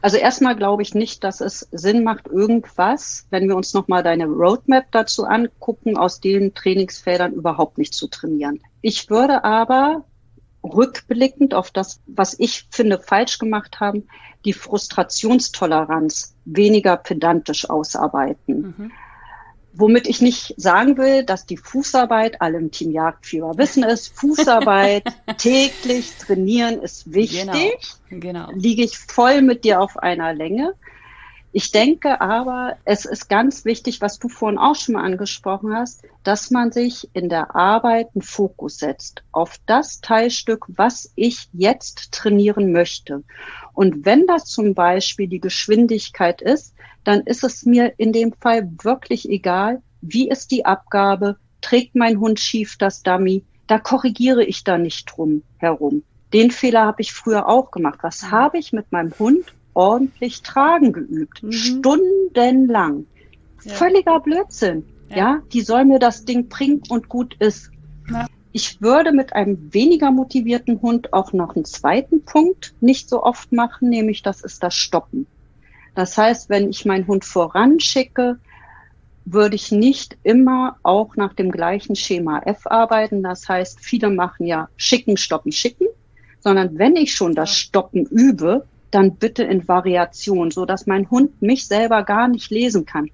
[0.02, 4.26] Also erstmal glaube ich nicht, dass es Sinn macht, irgendwas, wenn wir uns nochmal deine
[4.26, 8.62] Roadmap dazu angucken, aus den Trainingsfeldern überhaupt nicht zu trainieren.
[8.82, 10.06] Ich würde aber
[10.64, 14.08] rückblickend auf das, was ich finde falsch gemacht haben,
[14.46, 18.74] die Frustrationstoleranz weniger pedantisch ausarbeiten.
[18.78, 18.92] Mhm.
[19.74, 25.04] Womit ich nicht sagen will, dass die Fußarbeit, alle im Team Jagdfieber wissen es, Fußarbeit
[25.38, 27.98] täglich trainieren ist wichtig.
[28.10, 28.52] Genau, genau.
[28.54, 30.74] Liege ich voll mit dir auf einer Länge.
[31.52, 36.04] Ich denke aber, es ist ganz wichtig, was du vorhin auch schon mal angesprochen hast,
[36.24, 42.12] dass man sich in der Arbeit einen Fokus setzt auf das Teilstück, was ich jetzt
[42.12, 43.24] trainieren möchte.
[43.74, 48.70] Und wenn das zum Beispiel die Geschwindigkeit ist, dann ist es mir in dem Fall
[48.84, 54.64] wirklich egal, wie ist die Abgabe, trägt mein Hund schief das Dummy, da korrigiere ich
[54.64, 56.04] da nicht drum herum.
[56.32, 58.00] Den Fehler habe ich früher auch gemacht.
[58.04, 61.44] Was habe ich mit meinem Hund ordentlich tragen geübt.
[61.44, 61.52] Mhm.
[61.52, 63.06] Stundenlang.
[63.64, 63.74] Ja.
[63.74, 64.86] Völliger Blödsinn.
[65.10, 65.18] Ja.
[65.18, 65.42] ja.
[65.54, 67.72] die soll mir das Ding bringen und gut ist.
[68.10, 68.28] Ja.
[68.52, 73.52] Ich würde mit einem weniger motivierten Hund auch noch einen zweiten Punkt nicht so oft
[73.52, 75.28] machen, nämlich das ist das Stoppen.
[75.96, 78.40] Das heißt, wenn ich meinen Hund voranschicke,
[79.26, 83.22] würde ich nicht immer auch nach dem gleichen Schema F arbeiten.
[83.22, 85.88] Das heißt, viele machen ja schicken, stoppen, schicken,
[86.40, 91.42] sondern wenn ich schon das Stoppen übe, dann bitte in Variation, so dass mein Hund
[91.42, 93.10] mich selber gar nicht lesen kann.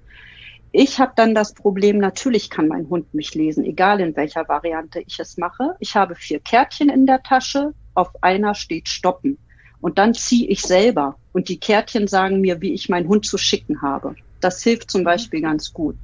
[0.72, 5.00] Ich habe dann das Problem, natürlich kann mein Hund mich lesen, egal in welcher Variante
[5.00, 5.74] ich es mache.
[5.80, 9.38] Ich habe vier Kärtchen in der Tasche, auf einer steht Stoppen.
[9.80, 13.38] Und dann ziehe ich selber und die Kärtchen sagen mir, wie ich meinen Hund zu
[13.38, 14.16] schicken habe.
[14.40, 15.96] Das hilft zum Beispiel ganz gut.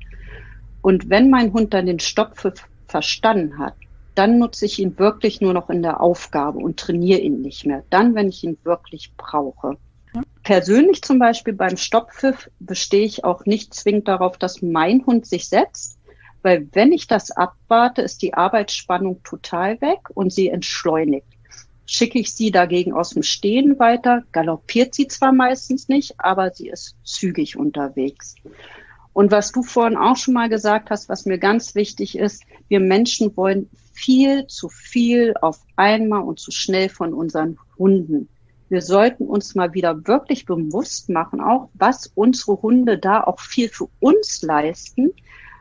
[0.80, 2.34] Und wenn mein Hund dann den Stopp
[2.86, 3.74] verstanden hat,
[4.14, 7.84] dann nutze ich ihn wirklich nur noch in der Aufgabe und trainiere ihn nicht mehr.
[7.90, 9.76] Dann, wenn ich ihn wirklich brauche.
[10.42, 15.48] Persönlich zum Beispiel beim Stopppfiff bestehe ich auch nicht zwingend darauf, dass mein Hund sich
[15.48, 15.98] setzt,
[16.42, 21.26] weil wenn ich das abwarte, ist die Arbeitsspannung total weg und sie entschleunigt.
[21.86, 26.68] Schicke ich sie dagegen aus dem Stehen weiter, galoppiert sie zwar meistens nicht, aber sie
[26.68, 28.34] ist zügig unterwegs.
[29.12, 32.80] Und was du vorhin auch schon mal gesagt hast, was mir ganz wichtig ist, wir
[32.80, 38.28] Menschen wollen viel zu viel auf einmal und zu schnell von unseren Hunden.
[38.68, 43.68] Wir sollten uns mal wieder wirklich bewusst machen, auch was unsere Hunde da auch viel
[43.68, 45.10] für uns leisten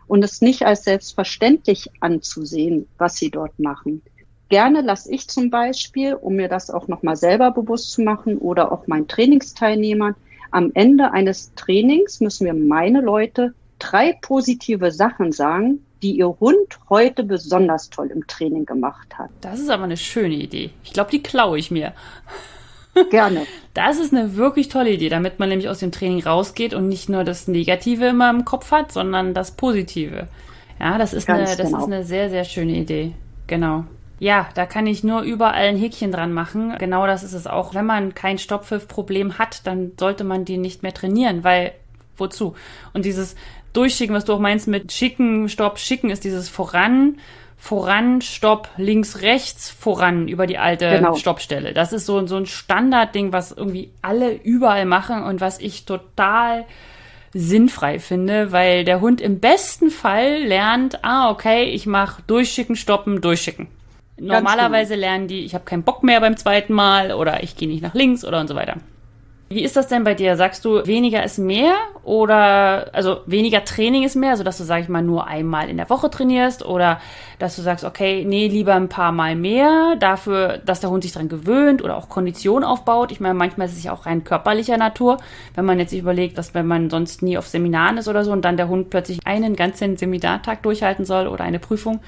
[0.08, 4.02] und es nicht als selbstverständlich anzusehen, was sie dort machen.
[4.50, 8.72] Gerne lasse ich zum Beispiel, um mir das auch nochmal selber bewusst zu machen oder
[8.72, 10.16] auch meinen Trainingsteilnehmern,
[10.52, 16.80] am Ende eines Trainings müssen wir meine Leute drei positive Sachen sagen, die ihr Hund
[16.89, 19.30] heute besonders toll im Training gemacht hat.
[19.41, 20.72] Das ist aber eine schöne Idee.
[20.84, 21.93] Ich glaube, die klaue ich mir.
[23.10, 23.45] Gerne.
[23.74, 27.10] Das ist eine wirklich tolle Idee, damit man nämlich aus dem Training rausgeht und nicht
[27.10, 30.28] nur das Negative immer im Kopf hat, sondern das Positive.
[30.80, 31.78] Ja, das ist, eine, das genau.
[31.78, 33.14] ist eine sehr, sehr schöne Idee.
[33.47, 33.86] Genau.
[34.20, 36.76] Ja, da kann ich nur überall ein Häkchen dran machen.
[36.80, 37.74] Genau das ist es auch.
[37.74, 41.74] Wenn man kein Stopppfiff-Problem hat, dann sollte man die nicht mehr trainieren, weil
[42.18, 42.56] wozu?
[42.93, 43.36] Und dieses
[43.74, 47.18] Durchschicken, was du auch meinst mit schicken, stopp, schicken, ist dieses voran,
[47.58, 51.16] voran, stopp, links, rechts, voran über die alte genau.
[51.16, 51.74] Stoppstelle.
[51.74, 56.66] Das ist so, so ein Standardding, was irgendwie alle überall machen und was ich total
[57.34, 63.22] sinnfrei finde, weil der Hund im besten Fall lernt, ah, okay, ich mache durchschicken, stoppen,
[63.22, 63.68] durchschicken.
[64.20, 67.82] Normalerweise lernen die, ich habe keinen Bock mehr beim zweiten Mal oder ich gehe nicht
[67.82, 68.76] nach links oder und so weiter.
[69.52, 70.38] Wie ist das denn bei dir?
[70.38, 71.74] Sagst du, weniger ist mehr
[72.04, 75.76] oder also weniger Training ist mehr, also dass du, sag ich mal, nur einmal in
[75.76, 77.02] der Woche trainierst oder
[77.38, 81.12] dass du sagst, okay, nee, lieber ein paar Mal mehr, dafür, dass der Hund sich
[81.12, 83.12] dran gewöhnt oder auch Kondition aufbaut.
[83.12, 85.18] Ich meine, manchmal ist es ja auch rein körperlicher Natur,
[85.54, 88.32] wenn man jetzt sich überlegt, dass wenn man sonst nie auf Seminaren ist oder so
[88.32, 91.99] und dann der Hund plötzlich einen ganzen Seminartag durchhalten soll oder eine Prüfung,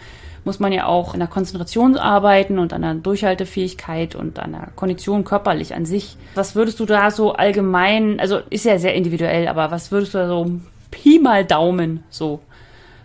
[0.45, 4.69] muss man ja auch an der Konzentration arbeiten und an der Durchhaltefähigkeit und an der
[4.75, 6.17] Kondition körperlich an sich.
[6.35, 10.17] Was würdest du da so allgemein, also ist ja sehr individuell, aber was würdest du
[10.17, 10.51] da so
[10.91, 12.41] Pi mal Daumen so?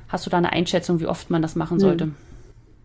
[0.08, 1.80] Hast du da eine Einschätzung, wie oft man das machen hm.
[1.80, 2.10] sollte?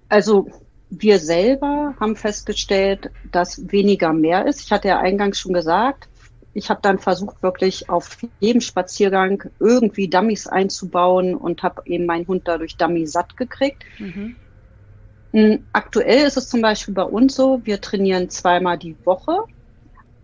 [0.09, 0.47] Also
[0.89, 4.61] wir selber haben festgestellt, dass weniger mehr ist.
[4.61, 6.07] Ich hatte ja eingangs schon gesagt,
[6.53, 12.27] ich habe dann versucht, wirklich auf jedem Spaziergang irgendwie Dummies einzubauen und habe eben meinen
[12.27, 13.83] Hund dadurch Dummy satt gekriegt.
[13.97, 14.35] Mhm.
[15.33, 19.43] Hm, aktuell ist es zum Beispiel bei uns so, wir trainieren zweimal die Woche,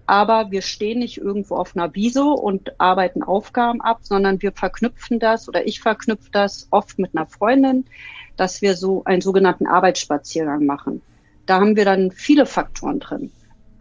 [0.06, 5.20] aber wir stehen nicht irgendwo auf einer Biso und arbeiten Aufgaben ab, sondern wir verknüpfen
[5.20, 7.86] das oder ich verknüpfe das oft mit einer Freundin,
[8.38, 11.02] dass wir so einen sogenannten Arbeitsspaziergang machen.
[11.48, 13.32] Da haben wir dann viele Faktoren drin.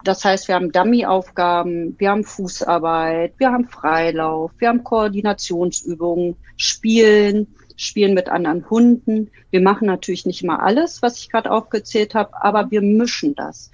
[0.03, 7.53] Das heißt, wir haben Dummy-Aufgaben, wir haben Fußarbeit, wir haben Freilauf, wir haben Koordinationsübungen, Spielen,
[7.79, 9.31] Spielen mit anderen Hunden.
[9.51, 13.71] Wir machen natürlich nicht mal alles, was ich gerade aufgezählt habe, aber wir mischen das.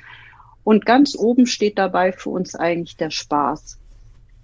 [0.64, 3.80] Und ganz oben steht dabei für uns eigentlich der Spaß.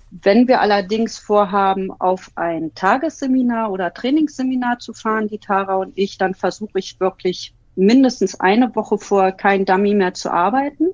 [0.10, 6.18] Wenn wir allerdings vorhaben, auf ein Tagesseminar oder Trainingsseminar zu fahren, die Tara und ich,
[6.18, 10.90] dann versuche ich wirklich mindestens eine Woche vorher kein Dummy mehr zu arbeiten.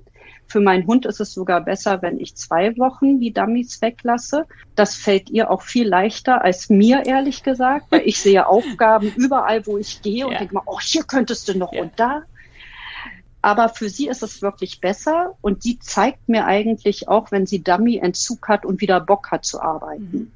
[0.48, 4.46] Für meinen Hund ist es sogar besser, wenn ich zwei Wochen die Dummies weglasse.
[4.74, 9.66] Das fällt ihr auch viel leichter als mir, ehrlich gesagt, weil ich sehe Aufgaben überall,
[9.66, 10.38] wo ich gehe und ja.
[10.38, 11.82] denke mal, oh, hier könntest du noch ja.
[11.82, 12.22] und da.
[13.42, 17.62] Aber für sie ist es wirklich besser und sie zeigt mir eigentlich auch, wenn sie
[17.62, 20.08] Dummy-Entzug hat und wieder Bock hat zu arbeiten.
[20.10, 20.32] Mhm.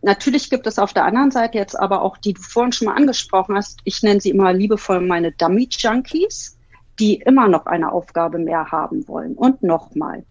[0.00, 2.94] Natürlich gibt es auf der anderen Seite jetzt aber auch, die du vorhin schon mal
[2.94, 6.57] angesprochen hast, ich nenne sie immer liebevoll meine Dummy-Junkies,
[6.98, 10.24] die immer noch eine Aufgabe mehr haben wollen und nochmal.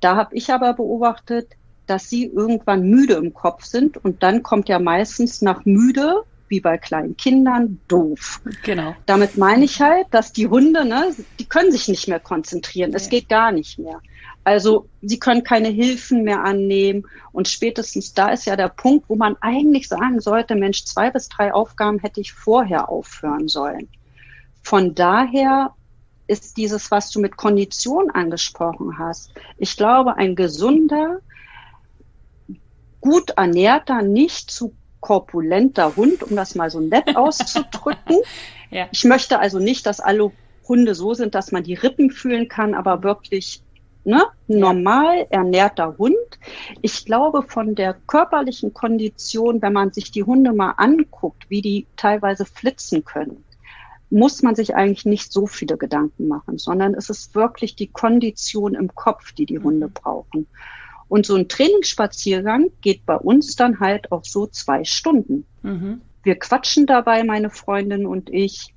[0.00, 1.52] Da habe ich aber beobachtet,
[1.86, 6.60] dass sie irgendwann müde im Kopf sind und dann kommt ja meistens nach müde, wie
[6.60, 8.40] bei kleinen Kindern, doof.
[8.62, 8.94] Genau.
[9.06, 12.90] Damit meine ich halt, dass die Hunde, ne, die können sich nicht mehr konzentrieren.
[12.90, 12.96] Nee.
[12.96, 14.00] Es geht gar nicht mehr.
[14.44, 17.06] Also sie können keine Hilfen mehr annehmen.
[17.32, 21.28] Und spätestens da ist ja der Punkt, wo man eigentlich sagen sollte, Mensch, zwei bis
[21.28, 23.88] drei Aufgaben hätte ich vorher aufhören sollen.
[24.62, 25.74] Von daher
[26.32, 29.32] ist dieses, was du mit Kondition angesprochen hast.
[29.58, 31.18] Ich glaube, ein gesunder,
[33.00, 38.18] gut ernährter, nicht zu korpulenter Hund, um das mal so nett auszudrücken.
[38.70, 38.88] ja.
[38.92, 40.32] Ich möchte also nicht, dass alle
[40.66, 43.62] Hunde so sind, dass man die Rippen fühlen kann, aber wirklich
[44.04, 46.16] ne, normal ernährter Hund.
[46.80, 51.86] Ich glaube, von der körperlichen Kondition, wenn man sich die Hunde mal anguckt, wie die
[51.96, 53.44] teilweise flitzen können,
[54.12, 58.74] muss man sich eigentlich nicht so viele Gedanken machen, sondern es ist wirklich die Kondition
[58.74, 59.92] im Kopf, die die Hunde mhm.
[59.92, 60.46] brauchen.
[61.08, 65.46] Und so ein Trainingsspaziergang geht bei uns dann halt auch so zwei Stunden.
[65.62, 66.02] Mhm.
[66.22, 68.74] Wir quatschen dabei, meine Freundin und ich.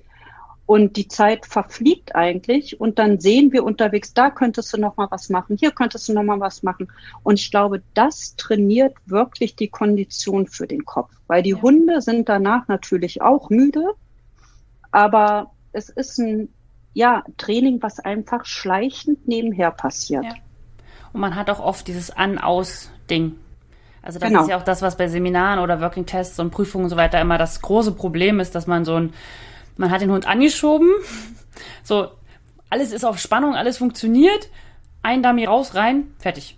[0.65, 5.07] Und die Zeit verfliegt eigentlich und dann sehen wir unterwegs, da könntest du noch mal
[5.11, 6.88] was machen, hier könntest du noch mal was machen.
[7.21, 11.61] Und ich glaube, das trainiert wirklich die Kondition für den Kopf, weil die ja.
[11.61, 13.93] Hunde sind danach natürlich auch müde,
[14.95, 16.47] aber es ist ein
[16.93, 20.23] ja, Training, was einfach schleichend nebenher passiert.
[20.23, 20.33] Ja.
[21.11, 23.35] Und man hat auch oft dieses An-Aus-Ding.
[24.01, 24.43] Also das genau.
[24.43, 27.19] ist ja auch das, was bei Seminaren oder Working Tests und Prüfungen und so weiter
[27.19, 29.13] immer das große Problem ist, dass man so ein
[29.75, 30.89] man hat den Hund angeschoben.
[31.83, 32.11] So,
[32.69, 34.49] alles ist auf Spannung, alles funktioniert.
[35.03, 36.57] Ein Dummy raus, rein, fertig.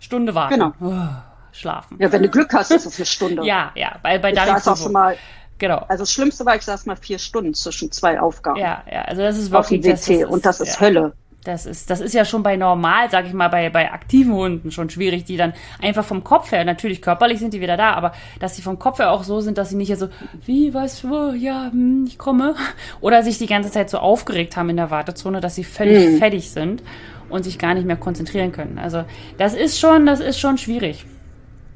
[0.00, 0.54] Stunde warten.
[0.54, 0.72] Genau.
[0.80, 1.08] Oh,
[1.50, 1.96] schlafen.
[1.98, 3.42] Ja, wenn du Glück hast, ist es eine Stunde.
[3.46, 4.50] ja, ja, bei, bei Dummy.
[4.50, 5.16] auch schon mal,
[5.58, 5.84] Genau.
[5.88, 8.58] Also das Schlimmste war, ich saß mal vier Stunden zwischen zwei Aufgaben.
[8.58, 9.80] Ja, ja, also das ist wirklich.
[9.80, 10.80] Auf dem WC und das ist ja.
[10.80, 11.12] Hölle.
[11.44, 14.70] Das ist, das ist ja schon bei normal, sag ich mal, bei, bei aktiven Hunden
[14.70, 18.12] schon schwierig, die dann einfach vom Kopf her, natürlich körperlich sind die wieder da, aber
[18.40, 20.08] dass sie vom Kopf her auch so sind, dass sie nicht so,
[20.44, 22.54] wie, was, wo, ja, hm, ich komme.
[23.00, 26.18] Oder sich die ganze Zeit so aufgeregt haben in der Wartezone, dass sie völlig mhm.
[26.18, 26.82] fertig sind
[27.30, 28.78] und sich gar nicht mehr konzentrieren können.
[28.78, 29.04] Also
[29.38, 31.06] das ist schon, das ist schon schwierig.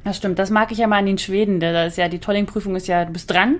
[0.05, 1.61] Das stimmt, das mag ich ja mal an den Schweden.
[1.61, 3.59] Da ist ja, die Tolling-Prüfung ist ja, du bist dran,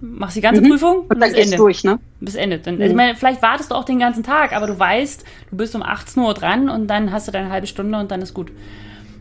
[0.00, 0.70] machst die ganze mhm.
[0.70, 1.98] Prüfung und dann geht's durch, ne?
[2.20, 2.58] Bis Ende.
[2.58, 2.82] Dann, mhm.
[2.82, 5.82] ich meine, vielleicht wartest du auch den ganzen Tag, aber du weißt, du bist um
[5.82, 8.50] 18 Uhr dran und dann hast du deine halbe Stunde und dann ist gut.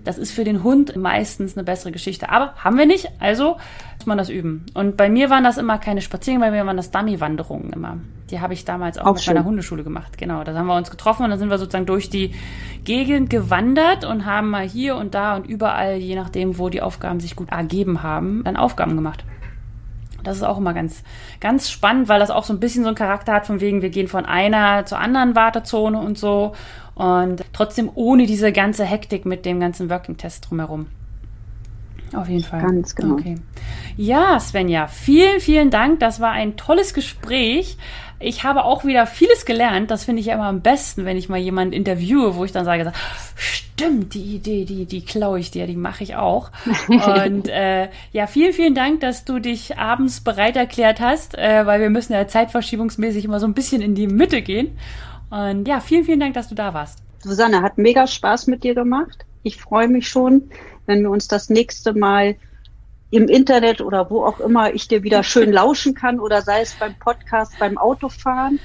[0.05, 2.29] Das ist für den Hund meistens eine bessere Geschichte.
[2.29, 3.57] Aber haben wir nicht, also
[3.97, 4.65] muss man das üben.
[4.73, 7.97] Und bei mir waren das immer keine Spaziergänge, bei mir waren das Dummy-Wanderungen immer.
[8.31, 10.17] Die habe ich damals auch, auch mit meiner Hundeschule gemacht.
[10.17, 12.33] Genau, da haben wir uns getroffen und dann sind wir sozusagen durch die
[12.85, 17.19] Gegend gewandert und haben mal hier und da und überall, je nachdem, wo die Aufgaben
[17.19, 19.25] sich gut ergeben haben, dann Aufgaben gemacht.
[20.23, 21.03] Das ist auch immer ganz,
[21.39, 23.89] ganz spannend, weil das auch so ein bisschen so einen Charakter hat, von wegen, wir
[23.89, 26.53] gehen von einer zur anderen Wartezone und so.
[26.95, 30.87] Und trotzdem ohne diese ganze Hektik mit dem ganzen Working-Test drumherum.
[32.13, 32.61] Auf jeden Fall.
[32.61, 33.13] Ganz genau.
[33.13, 33.35] Okay.
[33.95, 35.99] Ja, Svenja, vielen, vielen Dank.
[35.99, 37.77] Das war ein tolles Gespräch.
[38.19, 39.91] Ich habe auch wieder vieles gelernt.
[39.91, 42.65] Das finde ich ja immer am besten, wenn ich mal jemanden interviewe, wo ich dann
[42.65, 42.91] sage,
[43.35, 46.51] stimmt, die Idee, die, die klaue ich dir, die mache ich auch.
[46.87, 51.79] Und äh, ja, vielen, vielen Dank, dass du dich abends bereit erklärt hast, äh, weil
[51.79, 54.77] wir müssen ja zeitverschiebungsmäßig immer so ein bisschen in die Mitte gehen.
[55.29, 56.99] Und ja, vielen, vielen Dank, dass du da warst.
[57.23, 59.25] Susanne, hat mega Spaß mit dir gemacht.
[59.43, 60.49] Ich freue mich schon,
[60.85, 62.35] wenn wir uns das nächste Mal
[63.11, 66.75] im Internet oder wo auch immer ich dir wieder schön lauschen kann oder sei es
[66.77, 68.59] beim Podcast, beim Autofahren.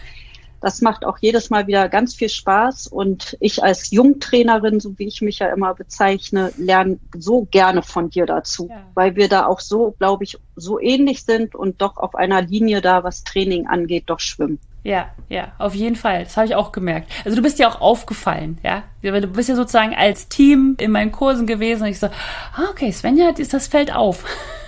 [0.65, 5.07] Das macht auch jedes Mal wieder ganz viel Spaß und ich als Jungtrainerin, so wie
[5.07, 8.83] ich mich ja immer bezeichne, lerne so gerne von dir dazu, ja.
[8.95, 12.81] weil wir da auch so, glaube ich, so ähnlich sind und doch auf einer Linie
[12.81, 14.59] da, was Training angeht, doch schwimmen.
[14.85, 16.25] Ja, ja, auf jeden Fall.
[16.25, 17.12] Das habe ich auch gemerkt.
[17.27, 18.85] Also du bist ja auch aufgefallen, ja.
[19.03, 22.91] Du bist ja sozusagen als Team in meinen Kursen gewesen und ich so, ah, okay,
[22.91, 24.25] Svenja, ist das fällt auf.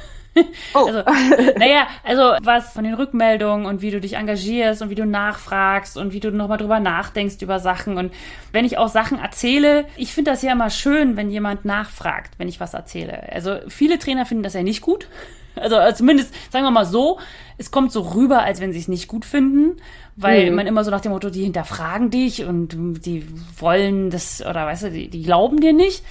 [0.75, 0.87] Oh.
[0.87, 1.03] Also,
[1.59, 5.97] naja, also was von den Rückmeldungen und wie du dich engagierst und wie du nachfragst
[5.97, 7.97] und wie du nochmal drüber nachdenkst über Sachen.
[7.97, 8.13] Und
[8.53, 12.49] wenn ich auch Sachen erzähle, ich finde das ja immer schön, wenn jemand nachfragt, wenn
[12.49, 13.33] ich was erzähle.
[13.33, 15.09] Also viele Trainer finden das ja nicht gut.
[15.57, 17.19] Also, also zumindest, sagen wir mal so,
[17.59, 19.81] es kommt so rüber, als wenn sie es nicht gut finden,
[20.15, 20.57] weil mhm.
[20.57, 22.77] man immer so nach dem Motto, die hinterfragen dich und
[23.07, 23.27] die
[23.59, 26.05] wollen das, oder weißt du, die, die glauben dir nicht.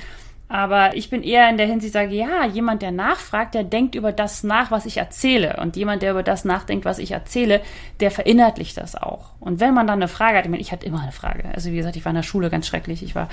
[0.48, 4.12] Aber ich bin eher in der Hinsicht, sage, ja, jemand, der nachfragt, der denkt über
[4.12, 5.58] das nach, was ich erzähle.
[5.60, 7.62] Und jemand, der über das nachdenkt, was ich erzähle,
[8.00, 9.32] der verinnerlicht das auch.
[9.40, 11.46] Und wenn man dann eine Frage hat, ich meine, ich hatte immer eine Frage.
[11.54, 13.02] Also wie gesagt, ich war in der Schule ganz schrecklich.
[13.02, 13.28] Ich war,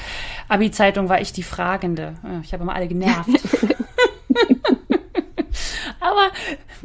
[0.48, 2.14] Abi-Zeitung war ich die Fragende.
[2.42, 3.28] Ich habe immer alle genervt.
[6.00, 6.30] Aber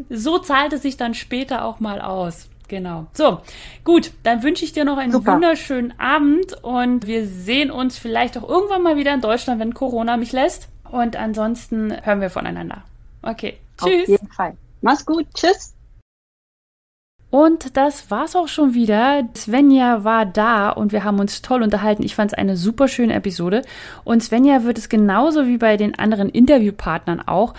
[0.09, 2.49] so zahlt es sich dann später auch mal aus.
[2.67, 3.07] Genau.
[3.13, 3.39] So,
[3.83, 5.33] gut, dann wünsche ich dir noch einen Super.
[5.33, 10.17] wunderschönen Abend und wir sehen uns vielleicht auch irgendwann mal wieder in Deutschland, wenn Corona
[10.17, 10.67] mich lässt.
[10.89, 12.83] Und ansonsten hören wir voneinander.
[13.21, 14.03] Okay, tschüss.
[14.03, 14.57] Auf jeden Fall.
[14.81, 15.73] Mach's gut, tschüss.
[17.29, 19.27] Und das war's auch schon wieder.
[19.35, 22.03] Svenja war da und wir haben uns toll unterhalten.
[22.03, 23.63] Ich fand es eine super schöne Episode.
[24.05, 27.53] Und Svenja wird es genauso wie bei den anderen Interviewpartnern auch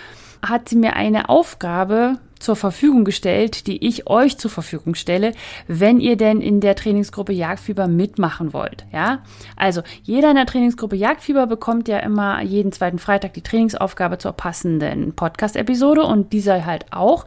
[0.46, 5.32] hat sie mir eine Aufgabe zur Verfügung gestellt, die ich euch zur Verfügung stelle,
[5.66, 8.86] wenn ihr denn in der Trainingsgruppe Jagdfieber mitmachen wollt.
[8.92, 9.22] Ja,
[9.56, 14.32] also jeder in der Trainingsgruppe Jagdfieber bekommt ja immer jeden zweiten Freitag die Trainingsaufgabe zur
[14.32, 17.26] passenden Podcast-Episode und dieser halt auch.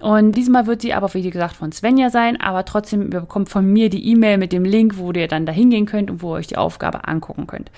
[0.00, 3.88] Und diesmal wird sie aber, wie gesagt, von Svenja sein, aber trotzdem bekommt von mir
[3.88, 6.48] die E-Mail mit dem Link, wo ihr dann da hingehen könnt und wo ihr euch
[6.48, 7.70] die Aufgabe angucken könnt.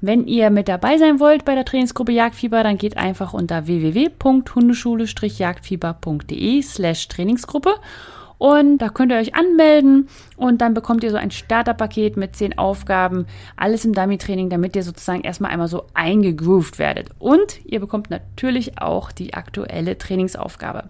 [0.00, 6.62] Wenn ihr mit dabei sein wollt bei der Trainingsgruppe Jagdfieber, dann geht einfach unter www.hundeschule-jagdfieber.de
[6.62, 7.74] slash Trainingsgruppe
[8.40, 12.56] und da könnt ihr euch anmelden und dann bekommt ihr so ein Starterpaket mit zehn
[12.56, 17.10] Aufgaben, alles im Dummy-Training, damit ihr sozusagen erstmal einmal so eingegroovt werdet.
[17.18, 20.84] Und ihr bekommt natürlich auch die aktuelle Trainingsaufgabe.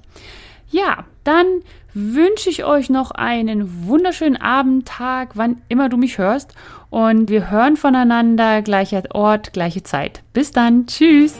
[0.70, 1.46] Ja, dann
[1.92, 6.54] wünsche ich euch noch einen wunderschönen Abend, Tag, wann immer du mich hörst.
[6.91, 10.22] Und wir hören voneinander, gleicher Ort, gleiche Zeit.
[10.32, 11.34] Bis dann, tschüss.